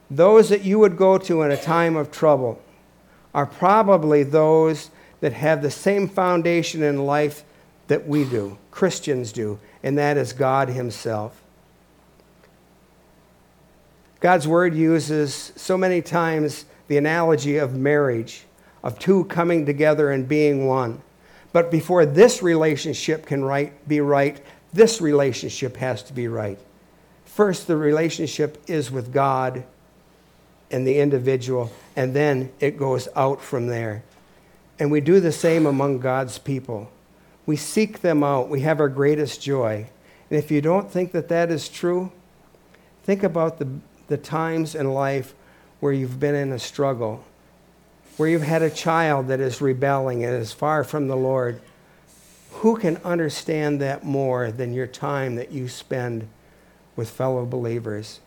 Those 0.09 0.49
that 0.49 0.63
you 0.63 0.79
would 0.79 0.97
go 0.97 1.17
to 1.19 1.43
in 1.43 1.51
a 1.51 1.57
time 1.57 1.95
of 1.95 2.11
trouble 2.11 2.59
are 3.33 3.45
probably 3.45 4.23
those 4.23 4.89
that 5.21 5.33
have 5.33 5.61
the 5.61 5.71
same 5.71 6.07
foundation 6.07 6.83
in 6.83 7.05
life 7.05 7.43
that 7.87 8.07
we 8.07 8.25
do, 8.25 8.57
Christians 8.69 9.31
do, 9.31 9.59
and 9.83 9.97
that 9.97 10.17
is 10.17 10.33
God 10.33 10.69
Himself. 10.69 11.41
God's 14.19 14.47
Word 14.47 14.75
uses 14.75 15.51
so 15.55 15.77
many 15.77 16.01
times 16.01 16.65
the 16.87 16.97
analogy 16.97 17.57
of 17.57 17.75
marriage, 17.75 18.43
of 18.83 18.99
two 18.99 19.25
coming 19.25 19.65
together 19.65 20.11
and 20.11 20.27
being 20.27 20.67
one. 20.67 21.01
But 21.53 21.71
before 21.71 22.05
this 22.05 22.41
relationship 22.41 23.25
can 23.25 23.43
right, 23.43 23.87
be 23.87 23.99
right, 23.99 24.41
this 24.73 25.01
relationship 25.01 25.77
has 25.77 26.03
to 26.03 26.13
be 26.13 26.27
right. 26.27 26.59
First, 27.25 27.67
the 27.67 27.77
relationship 27.77 28.61
is 28.67 28.91
with 28.91 29.11
God 29.11 29.63
and 30.69 30.87
the 30.87 30.99
individual, 30.99 31.71
and 31.95 32.13
then 32.13 32.51
it 32.59 32.77
goes 32.77 33.07
out 33.15 33.41
from 33.41 33.67
there. 33.67 34.03
And 34.81 34.89
we 34.89 34.99
do 34.99 35.19
the 35.19 35.31
same 35.31 35.67
among 35.67 35.99
God's 35.99 36.39
people. 36.39 36.89
We 37.45 37.55
seek 37.55 38.01
them 38.01 38.23
out. 38.23 38.49
We 38.49 38.61
have 38.61 38.79
our 38.79 38.89
greatest 38.89 39.39
joy. 39.39 39.87
And 40.27 40.39
if 40.39 40.49
you 40.49 40.59
don't 40.59 40.89
think 40.89 41.11
that 41.11 41.27
that 41.27 41.51
is 41.51 41.69
true, 41.69 42.11
think 43.03 43.21
about 43.21 43.59
the, 43.59 43.69
the 44.07 44.17
times 44.17 44.73
in 44.73 44.91
life 44.91 45.35
where 45.81 45.93
you've 45.93 46.19
been 46.19 46.33
in 46.33 46.51
a 46.51 46.57
struggle, 46.57 47.23
where 48.17 48.27
you've 48.27 48.41
had 48.41 48.63
a 48.63 48.71
child 48.71 49.27
that 49.27 49.39
is 49.39 49.61
rebelling 49.61 50.25
and 50.25 50.33
is 50.33 50.51
far 50.51 50.83
from 50.83 51.07
the 51.07 51.15
Lord. 51.15 51.61
Who 52.49 52.75
can 52.75 52.97
understand 53.05 53.81
that 53.81 54.03
more 54.03 54.51
than 54.51 54.73
your 54.73 54.87
time 54.87 55.35
that 55.35 55.51
you 55.51 55.67
spend 55.67 56.27
with 56.95 57.07
fellow 57.07 57.45
believers? 57.45 58.19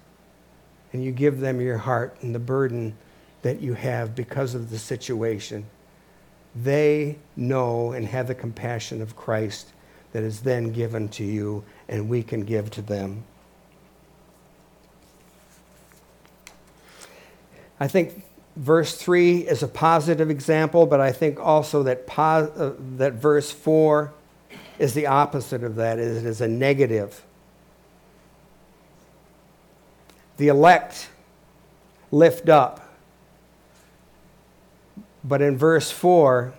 And 0.93 1.03
you 1.03 1.11
give 1.11 1.41
them 1.41 1.61
your 1.61 1.79
heart 1.79 2.17
and 2.21 2.33
the 2.33 2.39
burden 2.39 2.97
that 3.43 3.61
you 3.61 3.75
have 3.75 4.15
because 4.15 4.55
of 4.55 4.71
the 4.71 4.79
situation. 4.79 5.67
They 6.55 7.17
know 7.37 7.93
and 7.93 8.07
have 8.07 8.29
the 8.29 8.35
compassion 8.35 9.03
of 9.03 9.17
Christ 9.17 9.69
that 10.13 10.23
is 10.23 10.41
then 10.41 10.73
given 10.73 11.09
to 11.09 11.25
you, 11.25 11.65
and 11.89 12.09
we 12.09 12.23
can 12.23 12.45
give 12.45 12.71
to 12.73 12.83
them. 12.83 13.25
I 17.81 17.89
think 17.89 18.25
verse 18.57 18.97
3 18.97 19.39
is 19.39 19.63
a 19.63 19.69
positive 19.69 20.31
example, 20.31 20.87
but 20.87 21.01
I 21.01 21.11
think 21.11 21.41
also 21.41 21.83
that, 21.83 22.07
pos- 22.07 22.51
uh, 22.57 22.75
that 22.97 23.15
verse 23.15 23.51
4 23.51 24.13
is 24.79 24.95
the 24.95 25.07
opposite 25.07 25.65
of 25.65 25.77
that. 25.77 25.99
It 25.99 26.07
is 26.07 26.41
a 26.41 26.49
negative. 26.49 27.23
The 30.37 30.49
elect 30.49 31.09
lift 32.11 32.49
up. 32.49 32.84
But 35.25 35.41
in 35.41 35.57
verse 35.57 35.91
4, 35.91 36.53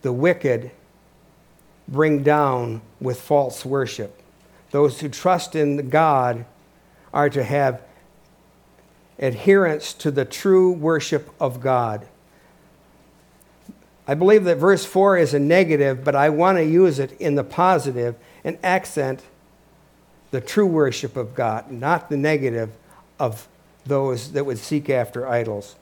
the 0.00 0.12
wicked 0.12 0.70
bring 1.86 2.22
down 2.22 2.80
with 3.00 3.20
false 3.20 3.64
worship. 3.64 4.18
Those 4.70 5.00
who 5.00 5.08
trust 5.08 5.54
in 5.54 5.90
God 5.90 6.46
are 7.12 7.28
to 7.28 7.44
have 7.44 7.82
adherence 9.18 9.92
to 9.94 10.10
the 10.10 10.24
true 10.24 10.72
worship 10.72 11.30
of 11.38 11.60
God. 11.60 12.06
I 14.08 14.14
believe 14.14 14.44
that 14.44 14.56
verse 14.56 14.84
4 14.84 15.18
is 15.18 15.34
a 15.34 15.38
negative, 15.38 16.02
but 16.02 16.16
I 16.16 16.30
want 16.30 16.58
to 16.58 16.64
use 16.64 16.98
it 16.98 17.12
in 17.20 17.34
the 17.34 17.44
positive 17.44 18.16
and 18.42 18.58
accent 18.62 19.22
the 20.32 20.40
true 20.40 20.66
worship 20.66 21.16
of 21.16 21.34
God, 21.34 21.70
not 21.70 22.08
the 22.08 22.16
negative 22.16 22.70
of 23.20 23.46
those 23.84 24.32
that 24.32 24.44
would 24.44 24.58
seek 24.58 24.88
after 24.88 25.28
idols. 25.28 25.76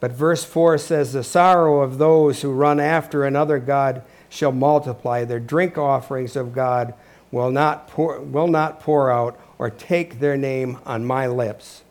But 0.00 0.12
verse 0.12 0.44
4 0.44 0.78
says, 0.78 1.12
The 1.12 1.24
sorrow 1.24 1.80
of 1.80 1.98
those 1.98 2.42
who 2.42 2.52
run 2.52 2.78
after 2.78 3.24
another 3.24 3.58
God 3.58 4.02
shall 4.28 4.52
multiply. 4.52 5.24
Their 5.24 5.40
drink 5.40 5.76
offerings 5.76 6.36
of 6.36 6.52
God 6.52 6.94
will 7.30 7.50
not 7.50 7.88
pour, 7.88 8.20
will 8.20 8.46
not 8.46 8.80
pour 8.80 9.10
out 9.10 9.38
or 9.58 9.70
take 9.70 10.20
their 10.20 10.36
name 10.36 10.78
on 10.86 11.04
my 11.04 11.26
lips. 11.26 11.82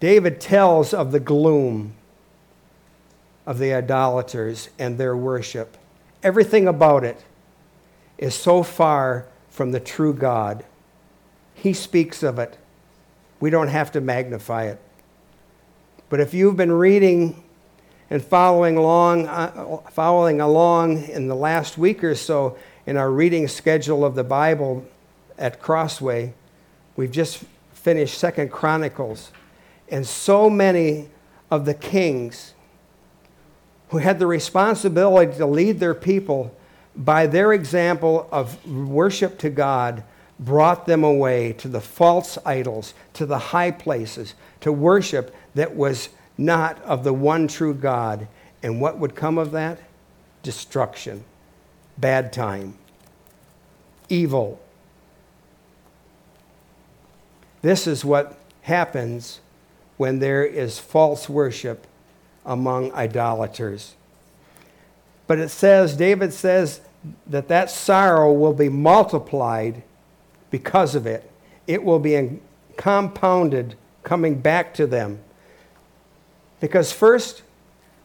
David 0.00 0.40
tells 0.40 0.94
of 0.94 1.12
the 1.12 1.20
gloom 1.20 1.94
of 3.46 3.58
the 3.58 3.74
idolaters 3.74 4.68
and 4.78 4.96
their 4.96 5.16
worship. 5.16 5.76
Everything 6.22 6.66
about 6.68 7.04
it 7.04 7.24
is 8.16 8.34
so 8.34 8.62
far 8.62 9.26
from 9.50 9.72
the 9.72 9.80
true 9.80 10.14
God. 10.14 10.64
He 11.54 11.72
speaks 11.72 12.22
of 12.22 12.38
it. 12.38 12.56
We 13.40 13.50
don't 13.50 13.68
have 13.68 13.92
to 13.92 14.00
magnify 14.00 14.64
it. 14.64 14.80
But 16.10 16.20
if 16.20 16.32
you've 16.32 16.56
been 16.56 16.72
reading 16.72 17.42
and 18.08 18.24
following 18.24 18.78
along, 18.78 19.26
uh, 19.26 19.78
following 19.90 20.40
along 20.40 21.04
in 21.04 21.28
the 21.28 21.34
last 21.34 21.76
week 21.76 22.02
or 22.02 22.14
so 22.14 22.56
in 22.86 22.96
our 22.96 23.10
reading 23.10 23.46
schedule 23.46 24.04
of 24.04 24.14
the 24.14 24.24
Bible 24.24 24.86
at 25.36 25.60
Crossway, 25.60 26.32
we've 26.96 27.10
just 27.10 27.44
finished 27.74 28.16
Second 28.16 28.50
Chronicles, 28.50 29.32
and 29.90 30.06
so 30.06 30.48
many 30.48 31.08
of 31.50 31.66
the 31.66 31.74
kings 31.74 32.54
who 33.90 33.98
had 33.98 34.18
the 34.18 34.26
responsibility 34.26 35.36
to 35.36 35.46
lead 35.46 35.78
their 35.78 35.94
people 35.94 36.54
by 36.96 37.26
their 37.26 37.52
example 37.52 38.28
of 38.32 38.66
worship 38.66 39.38
to 39.38 39.50
God 39.50 40.02
brought 40.38 40.86
them 40.86 41.02
away 41.02 41.52
to 41.54 41.68
the 41.68 41.80
false 41.80 42.38
idols, 42.44 42.94
to 43.14 43.26
the 43.26 43.38
high 43.38 43.70
places, 43.70 44.34
to 44.60 44.72
worship 44.72 45.34
that 45.54 45.74
was 45.74 46.08
not 46.36 46.80
of 46.82 47.04
the 47.04 47.12
one 47.12 47.48
true 47.48 47.74
God. 47.74 48.28
And 48.62 48.80
what 48.80 48.98
would 48.98 49.14
come 49.14 49.38
of 49.38 49.50
that? 49.52 49.78
Destruction, 50.42 51.24
bad 51.96 52.32
time, 52.32 52.76
evil. 54.08 54.60
This 57.62 57.86
is 57.86 58.04
what 58.04 58.38
happens 58.62 59.40
when 59.96 60.20
there 60.20 60.44
is 60.44 60.78
false 60.78 61.28
worship 61.28 61.86
among 62.46 62.92
idolaters. 62.92 63.94
But 65.26 65.40
it 65.40 65.48
says, 65.48 65.96
David 65.96 66.32
says, 66.32 66.80
that 67.26 67.48
that 67.48 67.70
sorrow 67.70 68.32
will 68.32 68.52
be 68.52 68.68
multiplied 68.68 69.82
because 70.50 70.94
of 70.94 71.06
it. 71.06 71.30
It 71.66 71.82
will 71.82 71.98
be 71.98 72.40
compounded 72.76 73.76
coming 74.02 74.40
back 74.40 74.72
to 74.74 74.86
them. 74.86 75.20
Because 76.60 76.92
first, 76.92 77.42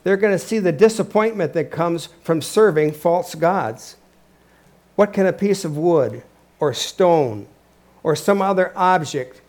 they're 0.03 0.17
going 0.17 0.33
to 0.33 0.39
see 0.39 0.59
the 0.59 0.71
disappointment 0.71 1.53
that 1.53 1.71
comes 1.71 2.09
from 2.23 2.41
serving 2.41 2.91
false 2.91 3.35
gods. 3.35 3.95
What 4.95 5.13
can 5.13 5.25
a 5.25 5.33
piece 5.33 5.63
of 5.65 5.77
wood 5.77 6.23
or 6.59 6.73
stone 6.73 7.47
or 8.03 8.15
some 8.15 8.41
other 8.41 8.73
object 8.75 9.41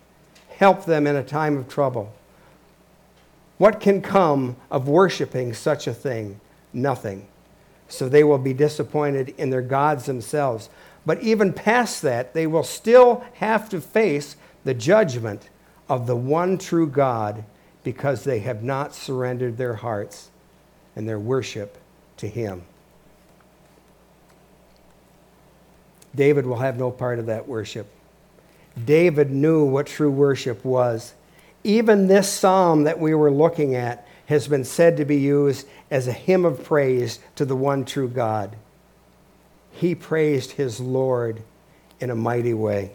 help 0.57 0.85
them 0.85 1.07
in 1.07 1.16
a 1.16 1.24
time 1.24 1.57
of 1.57 1.68
trouble? 1.68 2.14
What 3.59 3.80
can 3.80 4.00
come 4.00 4.57
of 4.70 4.88
worshiping 4.88 5.54
such 5.54 5.87
a 5.87 5.94
thing? 5.94 6.40
Nothing. 6.72 7.26
So 7.88 8.09
they 8.09 8.24
will 8.24 8.38
be 8.38 8.52
disappointed 8.52 9.35
in 9.37 9.50
their 9.50 9.62
gods 9.62 10.07
themselves. 10.07 10.68
But 11.07 11.23
even 11.23 11.53
past 11.53 12.03
that, 12.03 12.35
they 12.35 12.47
will 12.47 12.64
still 12.64 13.25
have 13.35 13.69
to 13.71 13.81
face 13.81 14.37
the 14.64 14.75
judgment 14.75 15.51
of 15.88 16.07
the 16.07 16.17
one 16.17 16.59
true 16.59 16.87
God 16.87 17.45
because 17.83 18.25
they 18.25 18.40
have 18.40 18.62
not 18.62 18.95
surrendered 18.95 19.57
their 19.57 19.75
hearts 19.75 20.31
and 20.97 21.09
their 21.09 21.19
worship 21.19 21.79
to 22.17 22.29
Him. 22.29 22.62
David 26.14 26.47
will 26.47 26.57
have 26.57 26.79
no 26.79 26.90
part 26.90 27.19
of 27.19 27.27
that 27.27 27.49
worship. 27.49 27.87
David 28.83 29.31
knew 29.31 29.64
what 29.64 29.87
true 29.87 30.11
worship 30.11 30.64
was. 30.64 31.12
Even 31.62 32.07
this 32.07 32.31
psalm 32.31 32.85
that 32.85 32.99
we 32.99 33.14
were 33.14 33.31
looking 33.31 33.75
at 33.75 34.07
has 34.27 34.49
been 34.49 34.64
said 34.64 34.97
to 34.97 35.05
be 35.05 35.17
used 35.17 35.67
as 35.90 36.07
a 36.07 36.12
hymn 36.12 36.45
of 36.45 36.64
praise 36.64 37.19
to 37.35 37.45
the 37.45 37.57
one 37.57 37.85
true 37.85 38.09
God. 38.09 38.57
He 39.75 39.95
praised 39.95 40.53
his 40.53 40.81
Lord 40.81 41.43
in 42.01 42.11
a 42.11 42.15
mighty 42.15 42.55
way. 42.55 42.93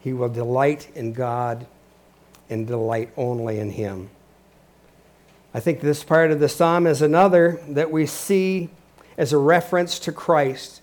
He 0.00 0.12
will 0.12 0.28
delight 0.28 0.88
in 0.94 1.12
God 1.12 1.66
and 2.48 2.66
delight 2.66 3.10
only 3.16 3.58
in 3.58 3.70
Him. 3.70 4.10
I 5.52 5.60
think 5.60 5.80
this 5.80 6.04
part 6.04 6.30
of 6.30 6.38
the 6.38 6.48
psalm 6.48 6.86
is 6.86 7.02
another 7.02 7.60
that 7.68 7.90
we 7.90 8.06
see 8.06 8.68
as 9.18 9.32
a 9.32 9.38
reference 9.38 9.98
to 10.00 10.12
Christ. 10.12 10.80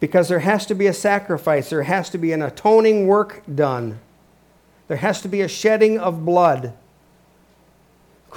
Because 0.00 0.28
there 0.28 0.40
has 0.40 0.66
to 0.66 0.74
be 0.74 0.86
a 0.86 0.92
sacrifice, 0.92 1.70
there 1.70 1.82
has 1.82 2.10
to 2.10 2.18
be 2.18 2.32
an 2.32 2.42
atoning 2.42 3.06
work 3.06 3.42
done, 3.52 4.00
there 4.88 4.96
has 4.96 5.20
to 5.22 5.28
be 5.28 5.40
a 5.40 5.48
shedding 5.48 5.98
of 5.98 6.24
blood. 6.24 6.72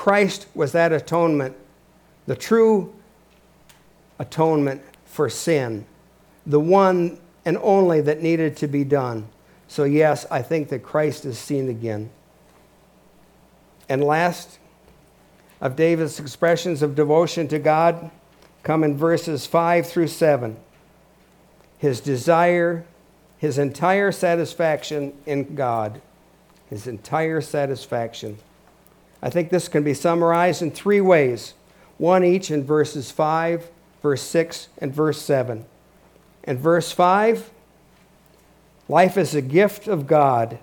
Christ 0.01 0.47
was 0.55 0.71
that 0.71 0.91
atonement, 0.91 1.55
the 2.25 2.35
true 2.35 2.91
atonement 4.17 4.81
for 5.05 5.29
sin 5.29 5.85
the 6.43 6.59
one 6.59 7.19
and 7.45 7.55
only 7.61 8.01
that 8.01 8.19
needed 8.19 8.57
to 8.57 8.67
be 8.67 8.83
done. 8.83 9.29
So, 9.67 9.83
yes, 9.83 10.25
I 10.31 10.41
think 10.41 10.69
that 10.69 10.79
Christ 10.81 11.23
is 11.23 11.37
seen 11.37 11.69
again. 11.69 12.09
And 13.87 14.03
last 14.03 14.57
of 15.61 15.75
David's 15.75 16.19
expressions 16.19 16.81
of 16.81 16.95
devotion 16.95 17.47
to 17.49 17.59
God 17.59 18.09
come 18.63 18.83
in 18.83 18.97
verses 18.97 19.45
5 19.45 19.85
through 19.85 20.07
7. 20.07 20.57
His 21.77 22.01
desire, 22.01 22.85
his 23.37 23.59
entire 23.59 24.11
satisfaction 24.11 25.13
in 25.27 25.53
God, 25.53 26.01
his 26.71 26.87
entire 26.87 27.39
satisfaction. 27.39 28.39
I 29.21 29.29
think 29.29 29.49
this 29.49 29.67
can 29.67 29.83
be 29.83 29.93
summarized 29.93 30.61
in 30.61 30.71
three 30.71 31.01
ways 31.01 31.53
one 31.97 32.23
each 32.23 32.49
in 32.49 32.63
verses 32.63 33.11
5, 33.11 33.69
verse 34.01 34.23
6, 34.23 34.69
and 34.79 34.91
verse 34.91 35.21
7. 35.21 35.65
And 36.43 36.59
verse 36.59 36.91
5 36.91 37.51
life 38.89 39.17
is 39.17 39.35
a 39.35 39.41
gift 39.41 39.87
of 39.87 40.07
God. 40.07 40.57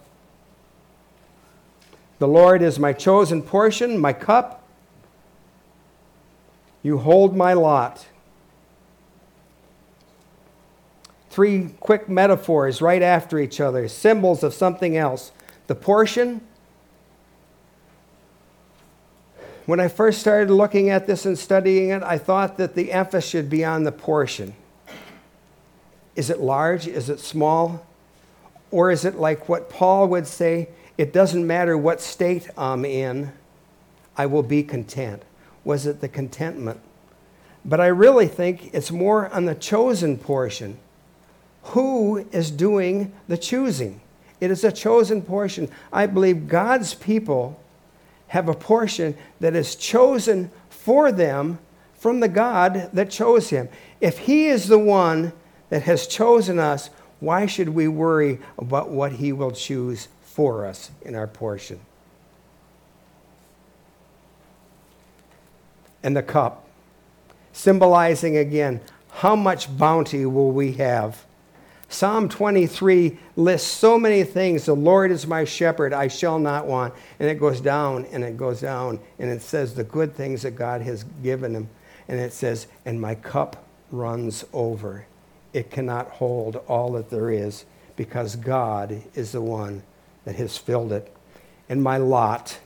The 2.18 2.26
Lord 2.26 2.60
is 2.60 2.78
my 2.78 2.92
chosen 2.92 3.42
portion, 3.42 3.98
my 3.98 4.12
cup. 4.12 4.64
You 6.82 6.98
hold 6.98 7.36
my 7.36 7.52
lot. 7.52 8.06
Three 11.30 11.70
quick 11.78 12.08
metaphors 12.08 12.82
right 12.82 13.02
after 13.02 13.38
each 13.38 13.60
other, 13.60 13.86
symbols 13.86 14.42
of 14.42 14.52
something 14.52 14.96
else. 14.96 15.30
The 15.68 15.76
portion. 15.76 16.40
When 19.68 19.80
I 19.80 19.88
first 19.88 20.20
started 20.20 20.50
looking 20.50 20.88
at 20.88 21.06
this 21.06 21.26
and 21.26 21.38
studying 21.38 21.90
it, 21.90 22.02
I 22.02 22.16
thought 22.16 22.56
that 22.56 22.74
the 22.74 22.90
emphasis 22.90 23.28
should 23.28 23.50
be 23.50 23.66
on 23.66 23.84
the 23.84 23.92
portion. 23.92 24.54
Is 26.16 26.30
it 26.30 26.40
large? 26.40 26.86
Is 26.86 27.10
it 27.10 27.20
small? 27.20 27.86
Or 28.70 28.90
is 28.90 29.04
it 29.04 29.16
like 29.16 29.46
what 29.46 29.68
Paul 29.68 30.08
would 30.08 30.26
say? 30.26 30.70
It 30.96 31.12
doesn't 31.12 31.46
matter 31.46 31.76
what 31.76 32.00
state 32.00 32.48
I'm 32.56 32.86
in, 32.86 33.30
I 34.16 34.24
will 34.24 34.42
be 34.42 34.62
content. 34.62 35.22
Was 35.64 35.84
it 35.84 36.00
the 36.00 36.08
contentment? 36.08 36.80
But 37.62 37.78
I 37.78 37.88
really 37.88 38.26
think 38.26 38.70
it's 38.72 38.90
more 38.90 39.28
on 39.34 39.44
the 39.44 39.54
chosen 39.54 40.16
portion. 40.16 40.78
Who 41.64 42.26
is 42.32 42.50
doing 42.50 43.12
the 43.28 43.36
choosing? 43.36 44.00
It 44.40 44.50
is 44.50 44.64
a 44.64 44.72
chosen 44.72 45.20
portion. 45.20 45.68
I 45.92 46.06
believe 46.06 46.48
God's 46.48 46.94
people 46.94 47.60
have 48.28 48.48
a 48.48 48.54
portion 48.54 49.16
that 49.40 49.54
is 49.54 49.74
chosen 49.74 50.50
for 50.68 51.10
them 51.12 51.58
from 51.94 52.20
the 52.20 52.28
God 52.28 52.90
that 52.92 53.10
chose 53.10 53.50
him. 53.50 53.68
If 54.00 54.18
he 54.18 54.46
is 54.46 54.68
the 54.68 54.78
one 54.78 55.32
that 55.70 55.82
has 55.82 56.06
chosen 56.06 56.58
us, 56.58 56.90
why 57.20 57.46
should 57.46 57.70
we 57.70 57.88
worry 57.88 58.38
about 58.56 58.90
what 58.90 59.12
he 59.12 59.32
will 59.32 59.50
choose 59.50 60.08
for 60.22 60.64
us 60.64 60.90
in 61.02 61.14
our 61.14 61.26
portion? 61.26 61.80
And 66.02 66.16
the 66.16 66.22
cup, 66.22 66.68
symbolizing 67.52 68.36
again, 68.36 68.80
how 69.10 69.34
much 69.34 69.76
bounty 69.76 70.24
will 70.24 70.52
we 70.52 70.72
have? 70.74 71.24
Psalm 71.88 72.28
23 72.28 73.18
lists 73.36 73.68
so 73.68 73.98
many 73.98 74.22
things. 74.22 74.66
The 74.66 74.74
Lord 74.74 75.10
is 75.10 75.26
my 75.26 75.44
shepherd, 75.44 75.92
I 75.92 76.08
shall 76.08 76.38
not 76.38 76.66
want. 76.66 76.94
And 77.18 77.30
it 77.30 77.40
goes 77.40 77.60
down 77.60 78.04
and 78.06 78.22
it 78.22 78.36
goes 78.36 78.60
down. 78.60 79.00
And 79.18 79.30
it 79.30 79.42
says 79.42 79.74
the 79.74 79.84
good 79.84 80.14
things 80.14 80.42
that 80.42 80.52
God 80.52 80.82
has 80.82 81.04
given 81.22 81.54
him. 81.54 81.68
And 82.08 82.20
it 82.20 82.32
says, 82.32 82.66
and 82.84 83.00
my 83.00 83.14
cup 83.14 83.64
runs 83.90 84.44
over 84.52 85.06
it 85.52 85.70
cannot 85.70 86.08
hold 86.10 86.56
all 86.68 86.92
that 86.92 87.10
there 87.10 87.30
is 87.30 87.64
because 87.96 88.36
God 88.36 89.02
is 89.14 89.32
the 89.32 89.40
one 89.40 89.82
that 90.24 90.36
has 90.36 90.56
filled 90.56 90.92
it. 90.92 91.12
And 91.68 91.82
my 91.82 91.96
lot, 91.96 92.58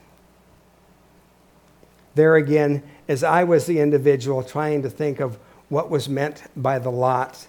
there 2.15 2.37
again, 2.37 2.83
as 3.09 3.25
I 3.25 3.45
was 3.45 3.67
the 3.67 3.81
individual 3.81 4.43
trying 4.43 4.83
to 4.83 4.91
think 4.91 5.21
of 5.21 5.39
what 5.69 5.91
was 5.91 6.09
meant 6.09 6.43
by 6.57 6.79
the 6.79 6.91
lot, 6.91 7.47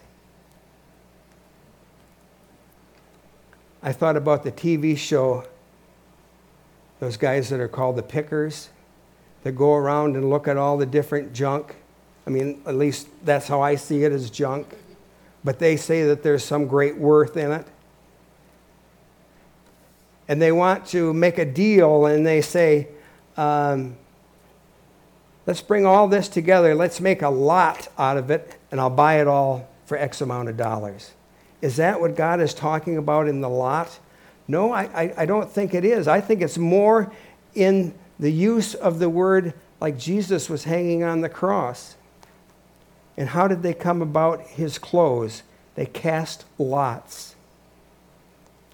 I 3.83 3.91
thought 3.91 4.15
about 4.17 4.43
the 4.43 4.51
TV 4.51 4.97
show, 4.97 5.45
those 6.99 7.17
guys 7.17 7.49
that 7.49 7.59
are 7.59 7.67
called 7.67 7.97
the 7.97 8.03
pickers, 8.03 8.69
that 9.43 9.51
go 9.51 9.75
around 9.75 10.15
and 10.15 10.29
look 10.29 10.47
at 10.47 10.57
all 10.57 10.77
the 10.77 10.85
different 10.85 11.33
junk. 11.33 11.75
I 12.25 12.29
mean, 12.29 12.61
at 12.65 12.75
least 12.75 13.09
that's 13.23 13.47
how 13.47 13.61
I 13.61 13.75
see 13.75 14.03
it 14.03 14.11
as 14.11 14.29
junk 14.29 14.73
but 15.43 15.59
they 15.59 15.75
say 15.75 16.03
that 16.05 16.23
there's 16.23 16.43
some 16.43 16.67
great 16.67 16.97
worth 16.97 17.35
in 17.35 17.51
it. 17.51 17.67
And 20.27 20.41
they 20.41 20.51
want 20.51 20.85
to 20.87 21.13
make 21.13 21.37
a 21.37 21.45
deal 21.45 22.05
and 22.05 22.25
they 22.25 22.41
say, 22.41 22.87
um, 23.35 23.97
let's 25.45 25.61
bring 25.61 25.85
all 25.85 26.07
this 26.07 26.29
together, 26.29 26.75
let's 26.75 27.01
make 27.01 27.21
a 27.21 27.29
lot 27.29 27.89
out 27.97 28.17
of 28.17 28.31
it, 28.31 28.57
and 28.71 28.79
I'll 28.79 28.89
buy 28.89 29.19
it 29.19 29.27
all 29.27 29.67
for 29.85 29.97
X 29.97 30.21
amount 30.21 30.47
of 30.47 30.55
dollars. 30.55 31.11
Is 31.63 31.78
that 31.78 32.02
what 32.02 32.17
God 32.17 32.41
is 32.41 32.54
talking 32.54 32.97
about 32.97 33.30
in 33.30 33.39
the 33.39 33.47
lot? 33.47 33.97
No, 34.49 34.73
I, 34.73 34.84
I, 34.84 35.13
I 35.19 35.26
don't 35.26 35.49
think 35.49 35.73
it 35.73 35.86
is. 35.86 36.10
I 36.10 36.19
think 36.19 36.41
it's 36.41 36.58
more 36.58 37.10
in 37.56 37.93
the 38.19 38.30
use 38.30 38.76
of 38.76 38.99
the 38.99 39.10
word 39.10 39.54
like 39.80 39.97
Jesus 39.97 40.49
was 40.49 40.65
hanging 40.65 41.06
on 41.06 41.21
the 41.21 41.30
cross. 41.30 41.95
And 43.15 43.30
how 43.30 43.47
did 43.47 43.63
they 43.63 43.73
come 43.73 44.02
about 44.02 44.41
his 44.41 44.78
clothes? 44.78 45.43
They 45.76 45.86
cast 45.86 46.43
lots. 46.58 47.34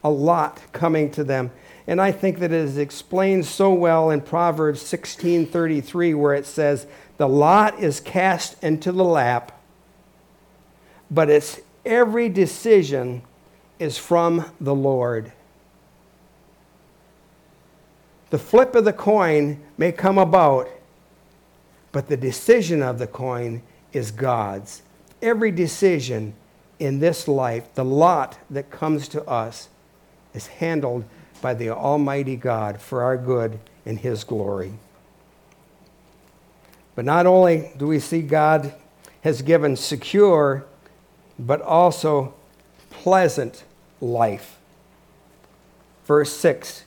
A 0.04 0.10
lot 0.10 0.60
coming 0.72 1.12
to 1.12 1.24
them. 1.24 1.52
And 1.86 2.02
I 2.02 2.12
think 2.12 2.40
that 2.40 2.52
it 2.52 2.60
is 2.60 2.80
explained 2.80 3.46
so 3.46 3.72
well 3.72 4.10
in 4.10 4.22
Proverbs 4.22 4.82
16:33 4.82 6.16
where 6.16 6.34
it 6.34 6.48
says, 6.48 6.88
"The 7.18 7.30
lot 7.30 7.80
is 7.80 8.00
cast 8.00 8.64
into 8.64 8.92
the 8.92 9.04
lap, 9.04 9.52
but 11.12 11.30
its 11.30 11.60
every 11.90 12.30
decision 12.30 13.24
is 13.80 13.98
from 13.98 14.46
the 14.62 14.76
Lord." 14.76 15.34
The 18.30 18.38
flip 18.38 18.76
of 18.76 18.86
the 18.86 18.94
coin 18.94 19.60
may 19.78 19.92
come 19.92 20.18
about, 20.18 20.70
but 21.92 22.08
the 22.08 22.18
decision 22.18 22.84
of 22.84 23.00
the 23.00 23.08
coin 23.08 23.64
is 23.92 24.12
God's. 24.12 24.84
Every 25.22 25.52
decision 25.52 26.36
in 26.78 27.00
this 27.00 27.28
life, 27.28 27.74
the 27.74 27.84
lot 27.84 28.38
that 28.50 28.70
comes 28.70 29.08
to 29.10 29.28
us, 29.28 29.68
is 30.34 30.48
handled 30.48 31.04
by 31.42 31.56
the 31.56 31.72
Almighty 31.72 32.36
God 32.36 32.80
for 32.80 33.02
our 33.02 33.18
good 33.18 33.60
and 33.86 34.00
His 34.00 34.24
glory. 34.24 34.74
But 36.94 37.06
not 37.06 37.26
only 37.26 37.72
do 37.78 37.88
we 37.88 38.00
see 38.00 38.22
God 38.22 38.74
has 39.22 39.42
given 39.42 39.76
secure, 39.76 40.66
but 41.40 41.62
also 41.62 42.34
pleasant 42.90 43.64
life. 44.02 44.58
Verse 46.06 46.36
6 46.36 46.84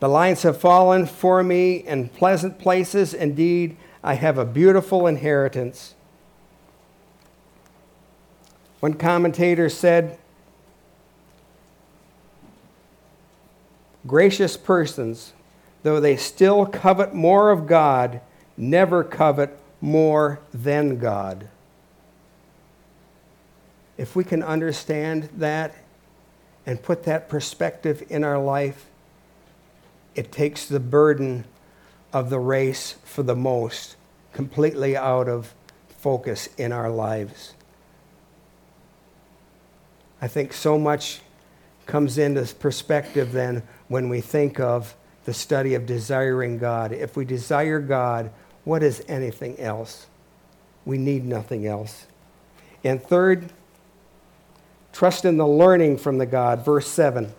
The 0.00 0.08
lines 0.08 0.42
have 0.42 0.58
fallen 0.58 1.06
for 1.06 1.44
me 1.44 1.76
in 1.76 2.08
pleasant 2.08 2.58
places. 2.58 3.12
Indeed, 3.12 3.76
I 4.02 4.14
have 4.14 4.38
a 4.38 4.44
beautiful 4.46 5.06
inheritance. 5.06 5.94
One 8.80 8.94
commentator 8.94 9.68
said, 9.68 10.18
Gracious 14.04 14.56
persons, 14.56 15.32
though 15.84 16.00
they 16.00 16.16
still 16.16 16.66
covet 16.66 17.14
more 17.14 17.50
of 17.50 17.68
God, 17.68 18.20
never 18.56 19.04
covet 19.04 19.56
more 19.80 20.40
than 20.52 20.98
God. 20.98 21.48
If 23.96 24.16
we 24.16 24.24
can 24.24 24.42
understand 24.42 25.28
that 25.36 25.74
and 26.66 26.82
put 26.82 27.04
that 27.04 27.28
perspective 27.28 28.04
in 28.08 28.24
our 28.24 28.38
life, 28.38 28.86
it 30.14 30.32
takes 30.32 30.66
the 30.66 30.80
burden 30.80 31.44
of 32.12 32.30
the 32.30 32.38
race 32.38 32.96
for 33.04 33.22
the 33.22 33.36
most 33.36 33.96
completely 34.32 34.96
out 34.96 35.28
of 35.28 35.54
focus 35.98 36.48
in 36.56 36.72
our 36.72 36.90
lives. 36.90 37.54
I 40.20 40.28
think 40.28 40.52
so 40.52 40.78
much 40.78 41.20
comes 41.86 42.16
into 42.18 42.42
perspective 42.54 43.32
then 43.32 43.62
when 43.88 44.08
we 44.08 44.20
think 44.20 44.60
of 44.60 44.94
the 45.24 45.34
study 45.34 45.74
of 45.74 45.86
desiring 45.86 46.58
God. 46.58 46.92
If 46.92 47.16
we 47.16 47.24
desire 47.24 47.80
God, 47.80 48.30
what 48.64 48.82
is 48.82 49.04
anything 49.08 49.58
else? 49.58 50.06
We 50.84 50.98
need 50.98 51.24
nothing 51.24 51.66
else. 51.66 52.06
And 52.84 53.02
third, 53.02 53.52
trust 54.92 55.24
in 55.24 55.36
the 55.36 55.46
learning 55.46 55.98
from 55.98 56.18
the 56.18 56.26
God. 56.26 56.64
Verse 56.64 56.86
7. 56.88 57.32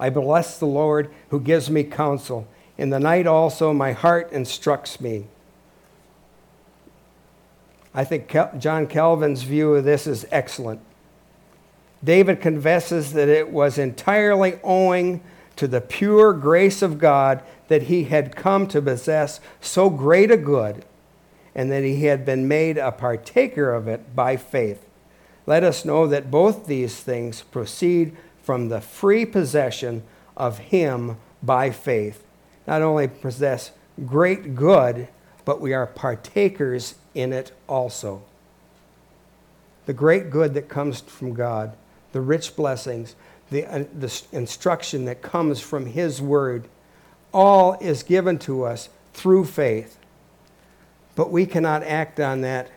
I 0.00 0.10
bless 0.10 0.58
the 0.58 0.66
Lord 0.66 1.10
who 1.30 1.40
gives 1.40 1.70
me 1.70 1.82
counsel. 1.84 2.46
In 2.76 2.90
the 2.90 3.00
night 3.00 3.26
also 3.26 3.72
my 3.72 3.92
heart 3.92 4.30
instructs 4.32 5.00
me. 5.00 5.26
I 7.92 8.04
think 8.04 8.32
John 8.58 8.86
Calvin's 8.86 9.42
view 9.42 9.74
of 9.74 9.84
this 9.84 10.06
is 10.06 10.26
excellent. 10.30 10.80
David 12.04 12.40
confesses 12.40 13.12
that 13.14 13.28
it 13.28 13.50
was 13.50 13.76
entirely 13.76 14.60
owing 14.62 15.20
to 15.56 15.66
the 15.66 15.80
pure 15.80 16.32
grace 16.32 16.82
of 16.82 16.98
God 16.98 17.42
that 17.66 17.84
he 17.84 18.04
had 18.04 18.36
come 18.36 18.68
to 18.68 18.80
possess 18.80 19.40
so 19.60 19.90
great 19.90 20.30
a 20.30 20.36
good 20.36 20.84
and 21.54 21.72
that 21.72 21.82
he 21.82 22.04
had 22.04 22.24
been 22.24 22.46
made 22.46 22.78
a 22.78 22.92
partaker 22.92 23.74
of 23.74 23.88
it 23.88 24.14
by 24.14 24.36
faith. 24.36 24.87
Let 25.48 25.64
us 25.64 25.86
know 25.86 26.06
that 26.08 26.30
both 26.30 26.66
these 26.66 27.00
things 27.00 27.40
proceed 27.40 28.14
from 28.42 28.68
the 28.68 28.82
free 28.82 29.24
possession 29.24 30.02
of 30.36 30.58
him 30.58 31.16
by 31.42 31.70
faith. 31.70 32.22
Not 32.66 32.82
only 32.82 33.08
possess 33.08 33.72
great 34.04 34.54
good, 34.54 35.08
but 35.46 35.58
we 35.58 35.72
are 35.72 35.86
partakers 35.86 36.96
in 37.14 37.32
it 37.32 37.52
also. 37.66 38.20
The 39.86 39.94
great 39.94 40.28
good 40.28 40.52
that 40.52 40.68
comes 40.68 41.00
from 41.00 41.32
God, 41.32 41.74
the 42.12 42.20
rich 42.20 42.54
blessings, 42.54 43.16
the, 43.50 43.64
uh, 43.64 43.84
the 43.98 44.22
instruction 44.32 45.06
that 45.06 45.22
comes 45.22 45.62
from 45.62 45.86
His 45.86 46.20
Word. 46.20 46.68
All 47.32 47.72
is 47.80 48.02
given 48.02 48.38
to 48.40 48.64
us 48.64 48.90
through 49.14 49.46
faith. 49.46 49.98
But 51.14 51.30
we 51.30 51.46
cannot 51.46 51.84
act 51.84 52.20
on 52.20 52.42
that 52.42 52.68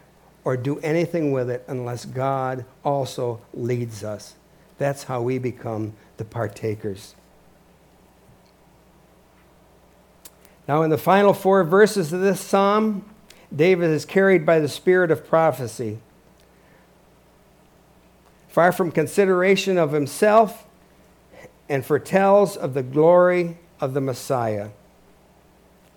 or 0.44 0.58
do 0.58 0.80
anything 0.80 1.32
with 1.32 1.50
it 1.50 1.64
unless 1.68 2.06
God 2.06 2.66
also 2.84 3.42
leads 3.54 4.04
us. 4.04 4.36
That's 4.78 5.04
how 5.04 5.22
we 5.22 5.38
become 5.38 5.94
the 6.18 6.26
partakers. 6.26 7.16
Now, 10.68 10.84
in 10.84 10.90
the 10.90 10.98
final 10.98 11.34
four 11.34 11.64
verses 11.64 12.14
of 12.14 12.22
this 12.22 12.40
psalm, 12.40 13.06
David 13.54 13.90
is 13.90 14.06
carried 14.06 14.46
by 14.46 14.60
the 14.60 14.70
spirit 14.70 15.12
of 15.12 15.28
prophecy. 15.28 16.00
Far 18.48 18.72
from 18.72 18.92
consideration 18.92 19.78
of 19.78 19.92
himself, 19.92 20.66
and 21.72 21.86
foretells 21.86 22.58
of 22.58 22.74
the 22.74 22.84
glory 22.84 23.58
of 23.80 23.94
the 23.94 24.02
Messiah. 24.02 24.72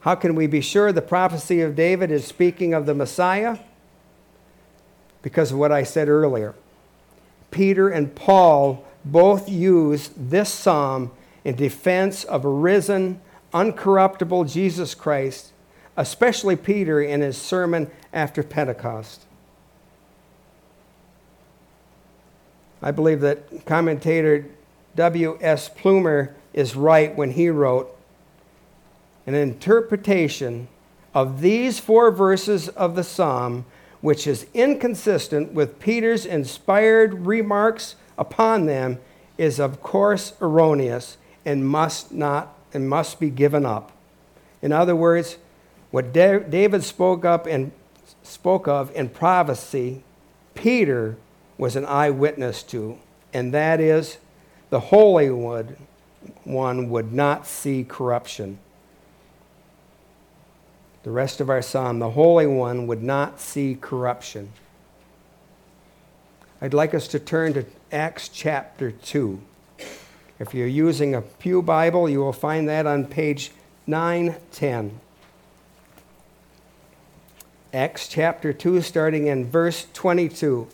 How 0.01 0.15
can 0.15 0.37
we 0.37 0.47
be 0.47 0.61
sure 0.61 0.93
the 0.93 1.03
prophecy 1.03 1.63
of 1.63 1.75
David 1.75 2.13
is 2.13 2.25
speaking 2.25 2.73
of 2.73 2.87
the 2.87 2.95
Messiah? 2.95 3.59
Because 5.25 5.53
of 5.53 5.59
what 5.59 5.73
I 5.73 5.85
said 5.85 6.11
earlier. 6.11 6.55
Peter 7.51 7.89
and 7.89 8.15
Paul 8.15 8.85
both 9.07 9.49
use 9.49 10.11
this 10.15 10.51
psalm 10.51 11.13
in 11.45 11.57
defense 11.57 12.25
of 12.25 12.45
a 12.45 12.49
risen, 12.49 13.23
uncorruptible 13.55 14.53
Jesus 14.53 14.95
Christ, 14.95 15.53
especially 15.97 16.57
Peter 16.57 17.01
in 17.01 17.23
his 17.23 17.39
sermon 17.39 17.91
after 18.13 18.43
Pentecost. 18.43 19.23
I 22.83 22.91
believe 22.91 23.23
that 23.23 23.65
commentator 23.65 24.45
W.S. 24.95 25.71
Plumer 25.71 26.35
is 26.53 26.77
right 26.77 27.17
when 27.17 27.31
he 27.31 27.49
wrote 27.49 27.97
an 29.27 29.35
interpretation 29.35 30.69
of 31.15 31.41
these 31.41 31.79
four 31.81 32.11
verses 32.11 32.69
of 32.69 32.95
the 32.95 33.05
psalm, 33.05 33.65
which 34.05 34.27
is 34.27 34.45
inconsistent 34.53 35.55
with 35.55 35.81
Peter's 35.81 36.27
inspired 36.27 37.27
remarks 37.27 37.97
upon 38.19 38.67
them, 38.67 38.99
is 39.39 39.59
of 39.59 39.83
course 39.83 40.35
erroneous 40.43 41.17
and 41.47 41.67
must 41.67 42.13
not 42.13 42.55
and 42.75 42.87
must 42.87 43.19
be 43.19 43.31
given 43.31 43.65
up. 43.65 43.93
In 44.61 44.73
other 44.73 44.95
words, 44.95 45.39
what 45.91 46.13
David 46.13 46.85
spoke 46.85 47.25
up 47.25 47.47
and 47.47 47.73
spoke 48.23 48.69
of 48.69 48.95
in 48.95 49.09
prophecy, 49.09 50.03
Peter 50.55 51.17
was 51.57 51.75
an 51.75 51.87
eyewitness 51.87 52.63
to, 52.65 52.99
and 53.33 53.55
that 53.55 53.81
is 53.81 54.19
the 54.69 54.81
Holy 54.81 55.31
One 55.31 56.91
would 56.91 57.11
not 57.11 57.47
see 57.47 57.85
corruption. 57.85 58.59
The 61.05 61.11
rest 61.11 61.41
of 61.43 61.51
our 61.51 61.61
psalm, 61.61 61.99
the 61.99 62.11
Holy 62.11 62.47
One 62.47 62.87
would 62.87 63.03
not 63.03 63.39
see 63.39 63.77
corruption. 63.79 64.49
I'd 66.63 66.73
like 66.73 66.95
us 66.95 67.07
to 67.09 67.19
turn 67.19 67.53
to 67.53 67.67
Acts 67.93 68.31
chapter 68.31 68.91
2. 68.91 69.39
If 70.39 70.55
you're 70.55 70.67
using 70.67 71.15
a 71.15 71.21
Pew 71.21 71.61
Bible, 71.61 72.09
you 72.09 72.21
will 72.21 72.33
find 72.33 72.67
that 72.71 72.87
on 72.87 73.05
page 73.05 73.53
910. 73.87 74.99
Acts 77.75 78.09
chapter 78.09 78.55
2, 78.55 78.81
starting 78.81 79.27
in 79.27 79.45
verse 79.45 79.87
22. 79.93 80.69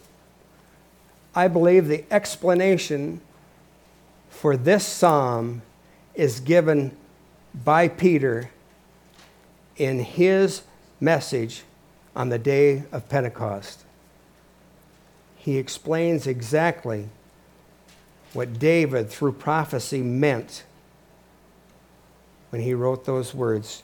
I 1.35 1.49
believe 1.49 1.89
the 1.89 2.05
explanation 2.09 3.21
for 4.29 4.57
this 4.57 4.87
psalm 4.87 5.63
is 6.15 6.39
given 6.39 6.97
by 7.53 7.89
Peter 7.89 8.51
in 9.81 9.99
his 10.01 10.61
message 11.01 11.63
on 12.15 12.29
the 12.29 12.39
day 12.39 12.85
of 12.93 13.09
Pentecost. 13.09 13.85
He 15.37 15.57
explains 15.57 16.27
exactly 16.27 17.09
what 18.35 18.59
David, 18.59 19.09
through 19.09 19.33
prophecy, 19.33 20.03
meant 20.03 20.65
when 22.51 22.61
he 22.61 22.75
wrote 22.75 23.07
those 23.07 23.35
words. 23.35 23.83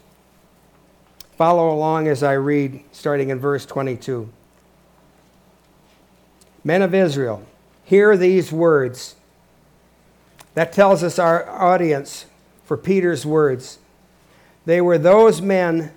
Follow 1.39 1.71
along 1.71 2.09
as 2.09 2.23
I 2.23 2.35
read, 2.35 2.85
starting 2.93 3.31
in 3.31 3.41
verse 3.41 3.65
22. 3.65 4.29
Men 6.63 6.83
of 6.83 6.95
Israel, 6.95 7.43
hear 7.85 8.19
these 8.19 8.53
words. 8.53 9.15
That 10.53 10.75
tells 10.75 11.03
us 11.03 11.19
our 11.19 11.49
audience 11.49 12.27
for 12.65 12.77
Peter's 12.77 13.25
words. 13.25 13.79
They 14.67 14.81
were 14.81 14.99
those 14.99 15.41
men 15.41 15.93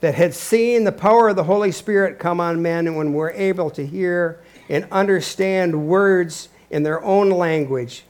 that 0.00 0.16
had 0.16 0.34
seen 0.34 0.82
the 0.82 0.92
power 0.92 1.28
of 1.28 1.36
the 1.36 1.44
Holy 1.44 1.70
Spirit 1.70 2.18
come 2.18 2.40
on 2.40 2.60
men 2.60 2.88
and 2.88 2.96
when 2.96 3.12
were 3.12 3.30
able 3.30 3.70
to 3.70 3.86
hear 3.86 4.40
and 4.68 4.86
understand 4.90 5.86
words 5.86 6.48
in 6.70 6.82
their 6.82 7.02
own 7.04 7.30
language. 7.30 8.02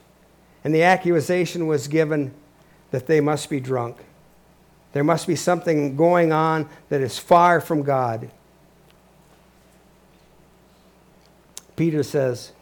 And 0.64 0.74
the 0.74 0.83
accusation 0.83 1.66
was 1.66 1.87
given 1.87 2.33
that 2.92 3.07
they 3.07 3.20
must 3.20 3.50
be 3.50 3.61
drunk. 3.61 3.98
There 4.94 5.05
must 5.05 5.26
be 5.26 5.37
something 5.37 5.94
going 5.94 6.33
on 6.33 6.68
that 6.88 7.02
is 7.02 7.18
far 7.18 7.61
from 7.61 7.83
God. 7.83 8.31
Peter 11.76 12.02
says, 12.02 12.52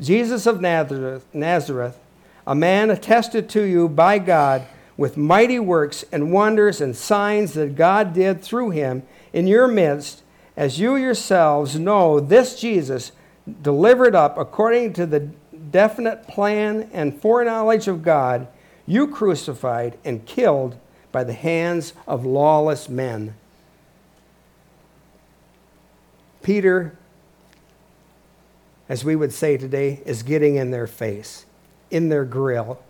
Jesus 0.00 0.46
of 0.46 0.60
Nazareth, 0.60 1.26
Nazareth, 1.34 1.98
a 2.46 2.54
man 2.54 2.90
attested 2.90 3.48
to 3.50 3.62
you 3.62 3.88
by 3.88 4.18
God 4.18 4.66
with 4.96 5.16
mighty 5.16 5.58
works 5.58 6.04
and 6.12 6.32
wonders 6.32 6.80
and 6.80 6.94
signs 6.94 7.54
that 7.54 7.74
God 7.74 8.12
did 8.12 8.42
through 8.42 8.70
him 8.70 9.02
in 9.32 9.46
your 9.46 9.66
midst, 9.66 10.22
as 10.56 10.78
you 10.78 10.96
yourselves 10.96 11.78
know, 11.78 12.20
this 12.20 12.60
Jesus, 12.60 13.12
delivered 13.62 14.14
up 14.14 14.38
according 14.38 14.92
to 14.94 15.06
the 15.06 15.20
definite 15.70 16.28
plan 16.28 16.88
and 16.92 17.20
foreknowledge 17.20 17.88
of 17.88 18.02
God, 18.02 18.46
you 18.86 19.08
crucified 19.08 19.98
and 20.04 20.24
killed 20.26 20.76
by 21.10 21.24
the 21.24 21.32
hands 21.32 21.92
of 22.06 22.24
lawless 22.24 22.88
men. 22.88 23.34
Peter 26.42 26.96
as 28.88 29.04
we 29.04 29.16
would 29.16 29.32
say 29.32 29.56
today, 29.56 30.00
is 30.04 30.22
getting 30.22 30.56
in 30.56 30.70
their 30.70 30.86
face, 30.86 31.46
in 31.94 32.08
their 32.08 32.24
grill. 32.24 32.82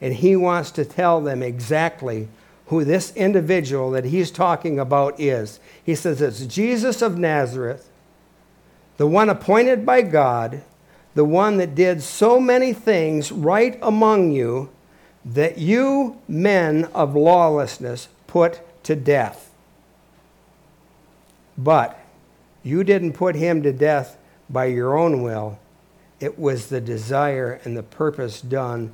And 0.00 0.14
he 0.14 0.34
wants 0.34 0.70
to 0.72 0.84
tell 0.84 1.20
them 1.20 1.42
exactly 1.42 2.28
who 2.66 2.84
this 2.84 3.14
individual 3.14 3.92
that 3.92 4.04
he's 4.04 4.30
talking 4.30 4.78
about 4.78 5.18
is. 5.18 5.60
He 5.84 5.94
says 5.94 6.20
it's 6.20 6.44
Jesus 6.46 7.02
of 7.02 7.18
Nazareth, 7.18 7.88
the 8.96 9.06
one 9.06 9.28
appointed 9.28 9.86
by 9.86 10.02
God, 10.02 10.62
the 11.14 11.24
one 11.24 11.56
that 11.58 11.74
did 11.74 12.02
so 12.02 12.40
many 12.40 12.72
things 12.72 13.32
right 13.32 13.78
among 13.82 14.32
you 14.32 14.70
that 15.24 15.58
you 15.58 16.20
men 16.26 16.86
of 16.94 17.14
lawlessness 17.14 18.08
put 18.26 18.60
to 18.84 18.96
death. 18.96 19.52
But 21.58 21.98
you 22.62 22.84
didn't 22.84 23.12
put 23.12 23.34
him 23.34 23.62
to 23.62 23.72
death 23.72 24.16
by 24.48 24.66
your 24.66 24.96
own 24.96 25.22
will. 25.22 25.58
It 26.20 26.38
was 26.38 26.66
the 26.66 26.80
desire 26.80 27.60
and 27.64 27.76
the 27.76 27.82
purpose 27.82 28.40
done 28.40 28.92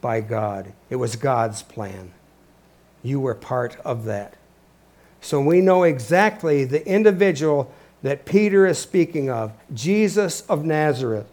by 0.00 0.20
God. 0.20 0.72
It 0.90 0.96
was 0.96 1.16
God's 1.16 1.62
plan. 1.62 2.12
You 3.02 3.18
were 3.18 3.34
part 3.34 3.76
of 3.84 4.04
that. 4.04 4.34
So 5.20 5.40
we 5.40 5.60
know 5.60 5.82
exactly 5.82 6.64
the 6.64 6.86
individual 6.86 7.72
that 8.02 8.26
Peter 8.26 8.66
is 8.66 8.78
speaking 8.78 9.30
of 9.30 9.52
Jesus 9.72 10.42
of 10.42 10.64
Nazareth. 10.64 11.26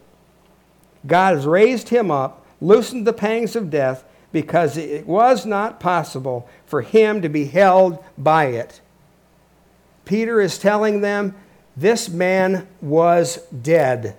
God 1.06 1.36
has 1.36 1.46
raised 1.46 1.90
him 1.90 2.10
up, 2.10 2.44
loosened 2.60 3.06
the 3.06 3.12
pangs 3.12 3.54
of 3.54 3.70
death, 3.70 4.04
because 4.32 4.76
it 4.76 5.06
was 5.06 5.46
not 5.46 5.78
possible 5.78 6.48
for 6.66 6.82
him 6.82 7.22
to 7.22 7.28
be 7.28 7.44
held 7.44 8.02
by 8.18 8.46
it. 8.46 8.80
Peter 10.04 10.40
is 10.40 10.58
telling 10.58 11.00
them 11.00 11.34
this 11.76 12.08
man 12.08 12.66
was 12.80 13.36
dead. 13.62 14.16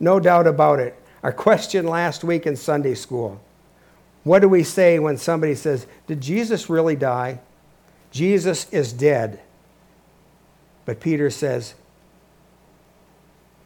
No 0.00 0.20
doubt 0.20 0.46
about 0.46 0.80
it. 0.80 1.00
Our 1.22 1.32
question 1.32 1.86
last 1.86 2.24
week 2.24 2.46
in 2.46 2.56
Sunday 2.56 2.94
school 2.94 3.40
what 4.24 4.40
do 4.40 4.48
we 4.48 4.62
say 4.62 4.98
when 4.98 5.18
somebody 5.18 5.54
says, 5.54 5.86
Did 6.06 6.20
Jesus 6.22 6.70
really 6.70 6.96
die? 6.96 7.40
Jesus 8.10 8.66
is 8.70 8.92
dead. 8.92 9.40
But 10.86 11.00
Peter 11.00 11.30
says, 11.30 11.74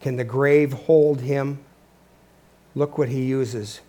Can 0.00 0.16
the 0.16 0.24
grave 0.24 0.72
hold 0.72 1.20
him? 1.20 1.60
Look 2.74 2.98
what 2.98 3.08
he 3.08 3.24
uses 3.24 3.80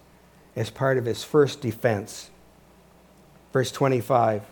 as 0.55 0.69
part 0.69 0.97
of 0.97 1.05
his 1.05 1.23
first 1.23 1.59
defense. 1.59 2.29
Verse 3.51 3.71
25. 3.71 4.43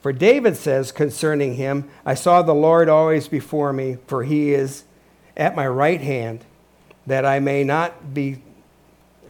For 0.00 0.12
David 0.12 0.56
says 0.56 0.92
concerning 0.92 1.54
him, 1.54 1.90
I 2.06 2.14
saw 2.14 2.42
the 2.42 2.54
Lord 2.54 2.88
always 2.88 3.28
before 3.28 3.72
me, 3.72 3.98
for 4.06 4.22
he 4.22 4.54
is 4.54 4.84
at 5.36 5.56
my 5.56 5.66
right 5.66 6.00
hand, 6.00 6.44
that 7.06 7.24
I 7.24 7.40
may 7.40 7.64
not 7.64 8.14
be 8.14 8.42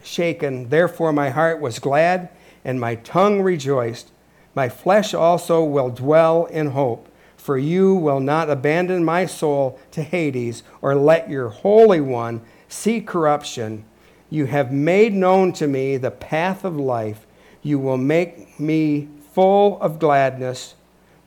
shaken. 0.03 0.69
Therefore, 0.69 1.13
my 1.13 1.29
heart 1.29 1.59
was 1.59 1.79
glad, 1.79 2.29
and 2.63 2.79
my 2.79 2.95
tongue 2.95 3.41
rejoiced. 3.41 4.11
My 4.53 4.69
flesh 4.69 5.13
also 5.13 5.63
will 5.63 5.89
dwell 5.89 6.45
in 6.45 6.71
hope. 6.71 7.07
For 7.37 7.57
you 7.57 7.95
will 7.95 8.19
not 8.19 8.51
abandon 8.51 9.03
my 9.03 9.25
soul 9.25 9.79
to 9.91 10.03
Hades, 10.03 10.61
or 10.79 10.93
let 10.93 11.29
your 11.29 11.49
Holy 11.49 11.99
One 11.99 12.41
see 12.67 13.01
corruption. 13.01 13.83
You 14.29 14.45
have 14.45 14.71
made 14.71 15.13
known 15.13 15.51
to 15.53 15.67
me 15.67 15.97
the 15.97 16.11
path 16.11 16.63
of 16.63 16.77
life. 16.77 17.25
You 17.63 17.79
will 17.79 17.97
make 17.97 18.59
me 18.59 19.07
full 19.33 19.81
of 19.81 19.97
gladness 19.97 20.75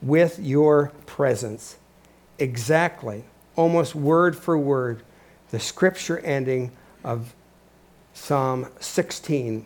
with 0.01 0.39
your 0.39 0.93
presence. 1.05 1.77
Exactly, 2.39 3.25
almost 3.55 3.93
word 3.93 4.37
for 4.37 4.57
word, 4.57 5.03
the 5.55 5.61
scripture 5.61 6.19
ending 6.19 6.69
of 7.01 7.33
Psalm 8.13 8.67
16. 8.81 9.65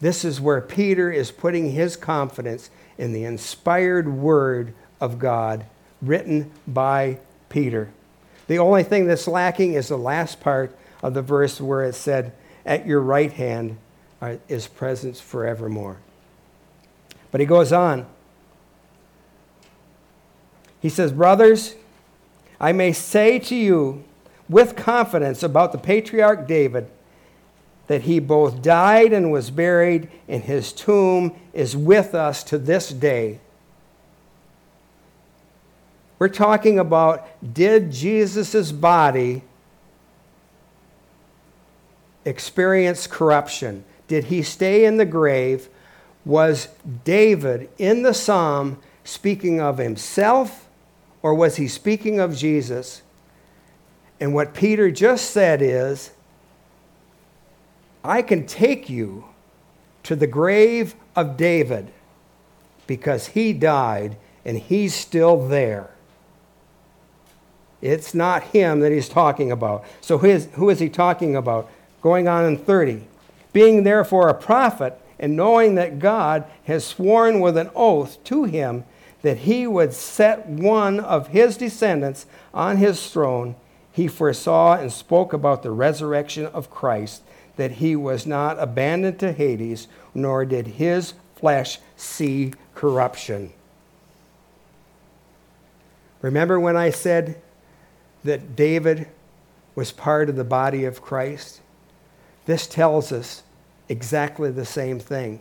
This 0.00 0.24
is 0.24 0.40
where 0.40 0.60
Peter 0.60 1.08
is 1.08 1.30
putting 1.30 1.70
his 1.70 1.94
confidence 1.94 2.68
in 2.98 3.12
the 3.12 3.22
inspired 3.22 4.08
word 4.08 4.74
of 5.00 5.20
God 5.20 5.66
written 6.02 6.50
by 6.66 7.18
Peter. 7.48 7.92
The 8.48 8.58
only 8.58 8.82
thing 8.82 9.06
that's 9.06 9.28
lacking 9.28 9.74
is 9.74 9.86
the 9.86 9.96
last 9.96 10.40
part 10.40 10.76
of 11.00 11.14
the 11.14 11.22
verse 11.22 11.60
where 11.60 11.84
it 11.84 11.94
said, 11.94 12.32
At 12.66 12.84
your 12.84 13.00
right 13.00 13.32
hand 13.32 13.78
is 14.48 14.66
presence 14.66 15.20
forevermore. 15.20 15.98
But 17.30 17.40
he 17.40 17.46
goes 17.46 17.72
on. 17.72 18.04
He 20.82 20.88
says, 20.88 21.12
Brothers, 21.12 21.76
I 22.58 22.72
may 22.72 22.92
say 22.92 23.38
to 23.38 23.54
you 23.54 24.02
with 24.48 24.76
confidence 24.76 25.42
about 25.42 25.72
the 25.72 25.78
patriarch 25.78 26.46
David 26.46 26.88
that 27.86 28.02
he 28.02 28.18
both 28.18 28.62
died 28.62 29.12
and 29.12 29.30
was 29.30 29.50
buried, 29.50 30.08
and 30.26 30.42
his 30.42 30.72
tomb 30.72 31.34
is 31.52 31.76
with 31.76 32.14
us 32.14 32.42
to 32.44 32.58
this 32.58 32.88
day. 32.88 33.38
We're 36.18 36.28
talking 36.28 36.78
about 36.78 37.26
did 37.54 37.92
Jesus' 37.92 38.72
body 38.72 39.42
experience 42.24 43.06
corruption? 43.06 43.84
Did 44.08 44.24
he 44.24 44.42
stay 44.42 44.86
in 44.86 44.96
the 44.96 45.04
grave? 45.04 45.68
Was 46.24 46.68
David 47.04 47.68
in 47.76 48.02
the 48.02 48.14
psalm 48.14 48.78
speaking 49.02 49.60
of 49.60 49.76
himself 49.76 50.66
or 51.20 51.34
was 51.34 51.56
he 51.56 51.68
speaking 51.68 52.18
of 52.18 52.34
Jesus? 52.34 53.02
And 54.20 54.34
what 54.34 54.54
Peter 54.54 54.90
just 54.90 55.30
said 55.30 55.60
is 55.60 56.10
I 58.02 58.22
can 58.22 58.46
take 58.46 58.88
you 58.88 59.24
to 60.04 60.14
the 60.14 60.26
grave 60.26 60.94
of 61.16 61.36
David 61.36 61.90
because 62.86 63.28
he 63.28 63.52
died 63.52 64.16
and 64.44 64.58
he's 64.58 64.94
still 64.94 65.48
there. 65.48 65.90
It's 67.80 68.14
not 68.14 68.42
him 68.44 68.80
that 68.80 68.92
he's 68.92 69.08
talking 69.08 69.50
about. 69.52 69.84
So 70.00 70.18
who 70.18 70.26
is, 70.26 70.48
who 70.54 70.70
is 70.70 70.78
he 70.78 70.88
talking 70.88 71.36
about? 71.36 71.70
Going 72.00 72.28
on 72.28 72.44
in 72.44 72.56
30. 72.56 73.06
Being 73.52 73.84
therefore 73.84 74.28
a 74.28 74.34
prophet, 74.34 74.98
and 75.18 75.36
knowing 75.36 75.74
that 75.76 75.98
God 75.98 76.44
has 76.64 76.84
sworn 76.84 77.40
with 77.40 77.56
an 77.56 77.70
oath 77.74 78.22
to 78.24 78.44
him 78.44 78.84
that 79.22 79.38
he 79.38 79.66
would 79.66 79.94
set 79.94 80.46
one 80.46 81.00
of 81.00 81.28
his 81.28 81.56
descendants 81.56 82.26
on 82.52 82.76
his 82.76 83.10
throne, 83.10 83.54
he 83.94 84.08
foresaw 84.08 84.74
and 84.74 84.92
spoke 84.92 85.32
about 85.32 85.62
the 85.62 85.70
resurrection 85.70 86.46
of 86.46 86.68
Christ, 86.68 87.22
that 87.54 87.70
he 87.70 87.94
was 87.94 88.26
not 88.26 88.58
abandoned 88.58 89.20
to 89.20 89.30
Hades, 89.30 89.86
nor 90.12 90.44
did 90.44 90.66
his 90.66 91.14
flesh 91.36 91.78
see 91.96 92.52
corruption. 92.74 93.52
Remember 96.22 96.58
when 96.58 96.76
I 96.76 96.90
said 96.90 97.40
that 98.24 98.56
David 98.56 99.06
was 99.76 99.92
part 99.92 100.28
of 100.28 100.34
the 100.34 100.42
body 100.42 100.84
of 100.84 101.00
Christ? 101.00 101.60
This 102.46 102.66
tells 102.66 103.12
us 103.12 103.44
exactly 103.88 104.50
the 104.50 104.64
same 104.64 104.98
thing. 104.98 105.38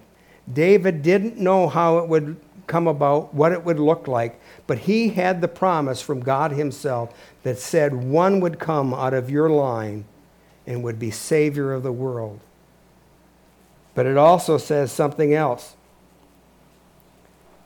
David 0.51 1.01
didn't 1.01 1.37
know 1.37 1.67
how 1.67 1.99
it 1.99 2.07
would 2.07 2.37
come 2.67 2.87
about, 2.87 3.33
what 3.33 3.51
it 3.51 3.63
would 3.63 3.79
look 3.79 4.07
like, 4.07 4.39
but 4.67 4.79
he 4.79 5.09
had 5.09 5.41
the 5.41 5.47
promise 5.47 6.01
from 6.01 6.21
God 6.21 6.51
Himself 6.51 7.13
that 7.43 7.59
said 7.59 7.93
one 7.93 8.39
would 8.39 8.59
come 8.59 8.93
out 8.93 9.13
of 9.13 9.29
your 9.29 9.49
line 9.49 10.05
and 10.65 10.83
would 10.83 10.99
be 10.99 11.11
Savior 11.11 11.73
of 11.73 11.83
the 11.83 11.91
world. 11.91 12.39
But 13.95 14.05
it 14.05 14.17
also 14.17 14.57
says 14.57 14.91
something 14.91 15.33
else 15.33 15.75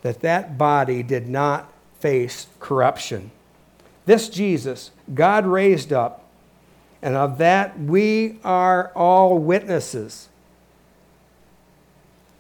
that 0.02 0.22
that 0.22 0.58
body 0.58 1.04
did 1.04 1.28
not 1.28 1.72
face 2.00 2.48
corruption. 2.60 3.32
This 4.06 4.30
Jesus, 4.30 4.92
God 5.14 5.46
raised 5.46 5.92
up, 5.92 6.24
and 7.02 7.16
of 7.16 7.38
that 7.38 7.80
we 7.80 8.40
are 8.44 8.92
all 8.96 9.38
witnesses. 9.38 10.30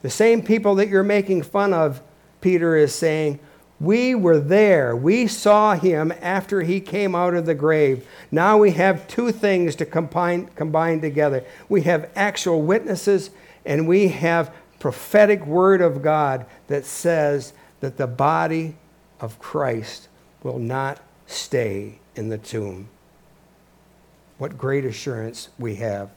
The 0.01 0.09
same 0.09 0.41
people 0.41 0.75
that 0.75 0.89
you're 0.89 1.03
making 1.03 1.43
fun 1.43 1.73
of, 1.73 2.01
Peter 2.41 2.75
is 2.75 2.93
saying, 2.93 3.39
we 3.79 4.15
were 4.15 4.39
there. 4.39 4.95
We 4.95 5.27
saw 5.27 5.75
him 5.75 6.11
after 6.21 6.61
he 6.61 6.79
came 6.79 7.13
out 7.13 7.35
of 7.35 7.45
the 7.45 7.53
grave. 7.53 8.07
Now 8.31 8.57
we 8.57 8.71
have 8.71 9.07
two 9.07 9.31
things 9.31 9.75
to 9.75 9.85
combine, 9.85 10.47
combine 10.55 11.01
together. 11.01 11.43
We 11.69 11.83
have 11.83 12.09
actual 12.15 12.61
witnesses, 12.63 13.29
and 13.65 13.87
we 13.87 14.07
have 14.07 14.53
prophetic 14.79 15.45
word 15.45 15.81
of 15.81 16.01
God 16.01 16.45
that 16.67 16.85
says 16.85 17.53
that 17.79 17.97
the 17.97 18.07
body 18.07 18.75
of 19.19 19.37
Christ 19.39 20.07
will 20.41 20.59
not 20.59 20.99
stay 21.27 21.99
in 22.15 22.29
the 22.29 22.37
tomb. 22.37 22.89
What 24.37 24.57
great 24.57 24.85
assurance 24.85 25.49
we 25.59 25.75
have. 25.75 26.09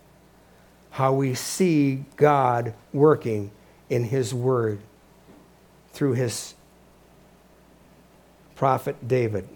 How 0.92 1.12
we 1.12 1.34
see 1.34 2.04
God 2.16 2.74
working 2.92 3.50
in 3.90 4.04
His 4.04 4.32
Word 4.32 4.80
through 5.92 6.14
His 6.14 6.54
prophet 8.54 9.06
David. 9.06 9.46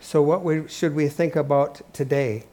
So, 0.00 0.20
what 0.20 0.42
we, 0.42 0.66
should 0.66 0.94
we 0.94 1.08
think 1.08 1.36
about 1.36 1.82
today 1.94 2.44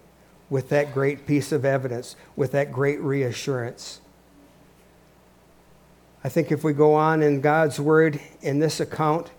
with 0.49 0.69
that 0.69 0.93
great 0.93 1.25
piece 1.25 1.51
of 1.51 1.65
evidence, 1.65 2.15
with 2.35 2.51
that 2.51 2.71
great 2.71 3.01
reassurance? 3.01 3.99
I 6.23 6.29
think 6.29 6.51
if 6.51 6.63
we 6.63 6.73
go 6.73 6.93
on 6.93 7.23
in 7.23 7.41
God's 7.41 7.79
word 7.79 8.19
in 8.41 8.59
this 8.59 8.79
account, 8.79 9.31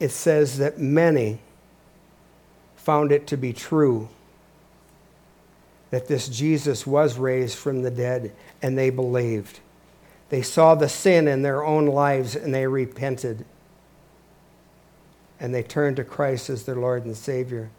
it 0.00 0.10
says 0.10 0.58
that 0.58 0.78
many 0.78 1.40
found 2.76 3.12
it 3.12 3.26
to 3.26 3.36
be 3.36 3.52
true 3.52 4.08
that 5.94 6.08
this 6.08 6.28
Jesus 6.28 6.84
was 6.84 7.18
raised 7.18 7.56
from 7.56 7.82
the 7.82 7.90
dead, 7.90 8.32
and 8.60 8.76
they 8.76 8.90
believed. 8.90 9.60
They 10.28 10.42
saw 10.42 10.74
the 10.74 10.88
sin 10.88 11.28
in 11.28 11.42
their 11.42 11.62
own 11.62 11.86
lives 11.86 12.34
and 12.34 12.52
they 12.52 12.66
repented. 12.66 13.44
And 15.38 15.54
they 15.54 15.62
turned 15.62 15.94
to 15.98 16.04
Christ 16.04 16.50
as 16.50 16.64
their 16.64 16.74
Lord 16.74 17.04
and 17.04 17.16
Savior. 17.16 17.70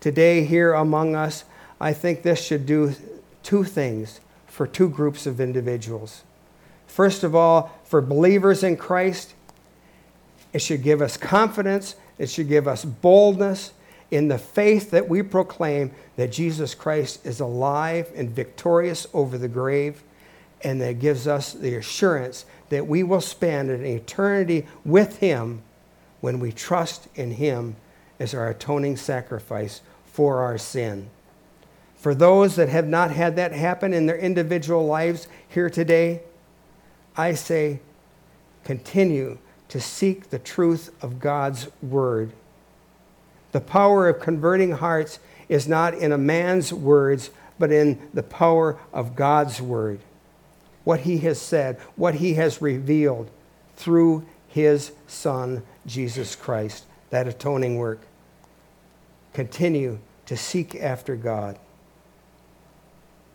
Today, 0.00 0.44
here 0.44 0.74
among 0.74 1.14
us, 1.14 1.44
I 1.80 1.94
think 1.94 2.22
this 2.22 2.44
should 2.44 2.66
do 2.66 2.94
two 3.42 3.64
things 3.64 4.20
for 4.46 4.66
two 4.66 4.90
groups 4.90 5.24
of 5.26 5.40
individuals. 5.40 6.24
First 6.86 7.24
of 7.24 7.34
all, 7.34 7.72
for 7.84 8.02
believers 8.02 8.62
in 8.62 8.76
Christ, 8.76 9.32
it 10.52 10.58
should 10.58 10.82
give 10.82 11.00
us 11.00 11.16
confidence, 11.16 11.96
it 12.18 12.28
should 12.28 12.48
give 12.48 12.68
us 12.68 12.84
boldness 12.84 13.72
in 14.12 14.28
the 14.28 14.38
faith 14.38 14.90
that 14.90 15.08
we 15.08 15.22
proclaim 15.22 15.90
that 16.16 16.30
Jesus 16.30 16.74
Christ 16.74 17.24
is 17.24 17.40
alive 17.40 18.12
and 18.14 18.30
victorious 18.30 19.06
over 19.14 19.38
the 19.38 19.48
grave, 19.48 20.02
and 20.60 20.80
that 20.82 21.00
gives 21.00 21.26
us 21.26 21.54
the 21.54 21.74
assurance 21.76 22.44
that 22.68 22.86
we 22.86 23.02
will 23.02 23.22
spend 23.22 23.70
an 23.70 23.86
eternity 23.86 24.66
with 24.84 25.18
Him 25.18 25.62
when 26.20 26.38
we 26.38 26.52
trust 26.52 27.08
in 27.14 27.32
Him 27.32 27.74
as 28.20 28.34
our 28.34 28.50
atoning 28.50 28.98
sacrifice 28.98 29.80
for 30.04 30.42
our 30.42 30.58
sin. 30.58 31.08
For 31.96 32.14
those 32.14 32.56
that 32.56 32.68
have 32.68 32.86
not 32.86 33.12
had 33.12 33.36
that 33.36 33.52
happen 33.52 33.94
in 33.94 34.04
their 34.04 34.18
individual 34.18 34.86
lives 34.86 35.26
here 35.48 35.70
today, 35.70 36.20
I 37.16 37.32
say, 37.32 37.80
continue 38.62 39.38
to 39.68 39.80
seek 39.80 40.28
the 40.28 40.38
truth 40.38 40.90
of 41.00 41.18
God's 41.18 41.68
word. 41.80 42.32
The 43.52 43.60
power 43.60 44.08
of 44.08 44.20
converting 44.20 44.72
hearts 44.72 45.18
is 45.48 45.68
not 45.68 45.94
in 45.94 46.12
a 46.12 46.18
man's 46.18 46.72
words, 46.72 47.30
but 47.58 47.70
in 47.70 48.08
the 48.12 48.22
power 48.22 48.78
of 48.92 49.14
God's 49.14 49.60
word. 49.60 50.00
What 50.84 51.00
he 51.00 51.18
has 51.18 51.40
said, 51.40 51.78
what 51.94 52.16
he 52.16 52.34
has 52.34 52.60
revealed 52.60 53.30
through 53.76 54.24
his 54.48 54.92
Son, 55.06 55.62
Jesus 55.86 56.34
Christ. 56.34 56.84
that 57.10 57.28
atoning 57.28 57.76
work. 57.76 58.00
Continue 59.34 59.98
to 60.24 60.34
seek 60.34 60.74
after 60.74 61.14
God. 61.14 61.58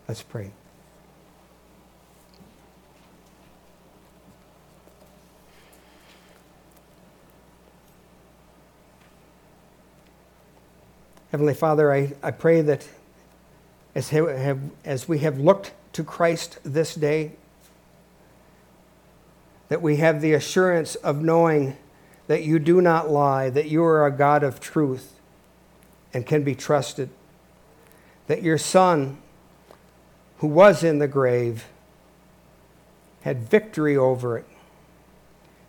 Let's 0.07 0.23
pray. 0.23 0.51
Heavenly 11.31 11.53
Father, 11.53 11.91
I, 11.91 12.13
I 12.23 12.31
pray 12.31 12.61
that 12.61 12.87
as, 13.93 14.09
have, 14.09 14.61
as 14.85 15.09
we 15.09 15.19
have 15.19 15.39
looked 15.39 15.73
to 15.93 16.03
Christ 16.03 16.59
this 16.63 16.95
day, 16.95 17.33
that 19.67 19.81
we 19.81 19.97
have 19.97 20.21
the 20.21 20.33
assurance 20.33 20.95
of 20.95 21.21
knowing 21.21 21.75
that 22.27 22.43
you 22.43 22.59
do 22.59 22.79
not 22.79 23.09
lie, 23.09 23.49
that 23.49 23.67
you 23.67 23.83
are 23.83 24.05
a 24.05 24.11
God 24.11 24.41
of 24.41 24.61
truth 24.61 25.15
and 26.13 26.25
can 26.25 26.43
be 26.43 26.55
trusted, 26.55 27.09
that 28.27 28.41
your 28.41 28.57
Son, 28.57 29.17
who 30.37 30.47
was 30.47 30.81
in 30.81 30.99
the 30.99 31.07
grave, 31.09 31.65
had 33.21 33.49
victory 33.49 33.97
over 33.97 34.37
it, 34.37 34.45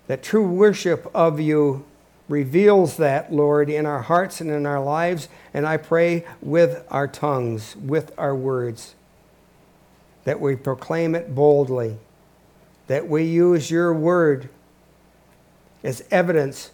that 0.07 0.23
true 0.23 0.49
worship 0.49 1.11
of 1.13 1.41
you 1.41 1.85
reveals 2.29 2.99
that, 2.99 3.33
Lord, 3.33 3.71
in 3.71 3.87
our 3.87 4.03
hearts 4.03 4.41
and 4.41 4.51
in 4.51 4.67
our 4.67 4.83
lives, 4.83 5.29
and 5.55 5.67
I 5.67 5.79
pray 5.79 6.27
with 6.43 6.85
our 6.91 7.09
tongues, 7.09 7.75
with 7.77 8.13
our 8.19 8.35
words, 8.35 8.95
that 10.25 10.41
we 10.41 10.55
proclaim 10.55 11.15
it 11.15 11.35
boldly, 11.35 11.97
that 12.87 13.09
we 13.09 13.25
use 13.25 13.71
your 13.71 13.95
word 13.95 14.51
as 15.83 16.05
evidence 16.11 16.71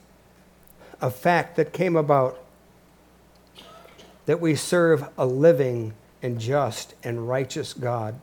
of 1.00 1.14
fact 1.14 1.56
that 1.56 1.72
came 1.72 1.94
about, 1.94 2.38
that 4.26 4.40
we 4.40 4.56
serve 4.56 5.08
a 5.16 5.26
living 5.26 5.92
and 6.22 6.40
just 6.40 6.94
and 7.04 7.28
righteous 7.28 7.74
God. 7.74 8.18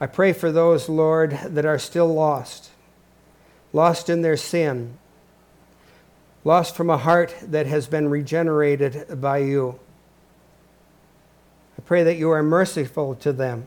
I 0.00 0.06
pray 0.06 0.32
for 0.32 0.50
those, 0.50 0.88
Lord, 0.88 1.38
that 1.44 1.66
are 1.66 1.78
still 1.78 2.14
lost 2.14 2.70
lost 3.72 4.08
in 4.08 4.22
their 4.22 4.36
sin, 4.36 4.98
lost 6.44 6.74
from 6.74 6.90
a 6.90 6.96
heart 6.96 7.34
that 7.42 7.66
has 7.66 7.86
been 7.86 8.08
regenerated 8.08 9.20
by 9.20 9.38
you. 9.38 9.78
I 11.78 11.82
pray 11.82 12.02
that 12.02 12.16
you 12.16 12.30
are 12.30 12.42
merciful 12.42 13.14
to 13.16 13.32
them, 13.32 13.66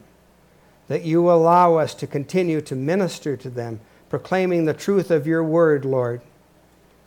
that 0.88 1.04
you 1.04 1.32
allow 1.32 1.76
us 1.76 1.94
to 1.96 2.08
continue 2.08 2.62
to 2.62 2.76
minister 2.76 3.38
to 3.38 3.50
them, 3.50 3.80
proclaiming 4.10 4.66
the 4.66 4.74
truth 4.74 5.10
of 5.10 5.26
your 5.26 5.44
word, 5.44 5.86
Lord. 5.86 6.22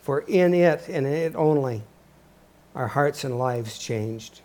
For 0.01 0.21
in 0.21 0.53
it 0.53 0.87
and 0.87 1.05
in 1.05 1.13
it 1.13 1.35
only 1.35 1.83
our 2.75 2.87
hearts 2.87 3.23
and 3.23 3.37
lives 3.37 3.77
changed. 3.77 4.41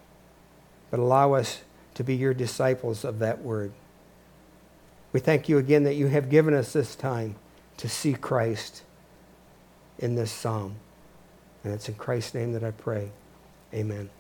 But 0.91 1.01
allow 1.01 1.35
us 1.35 1.63
to 1.95 2.03
be 2.03 2.17
your 2.17 2.35
disciples 2.35 3.05
of 3.05 3.19
that 3.19 3.43
word. 3.43 3.73
We 5.13 5.21
thank 5.21 5.49
you 5.49 5.59
again 5.59 5.85
that 5.85 5.95
you 5.95 6.07
have 6.07 6.31
given 6.31 6.55
us 6.55 6.73
this 6.73 6.97
time 6.97 7.37
to 7.79 7.89
see 7.89 8.15
Christ 8.15 8.83
in 9.99 10.15
this 10.15 10.31
psalm. 10.31 10.77
And 11.65 11.73
it's 11.73 11.89
in 11.89 11.95
Christ's 11.95 12.35
name 12.35 12.53
that 12.53 12.65
I 12.65 12.73
pray. 12.73 13.11
Amen. 13.73 14.11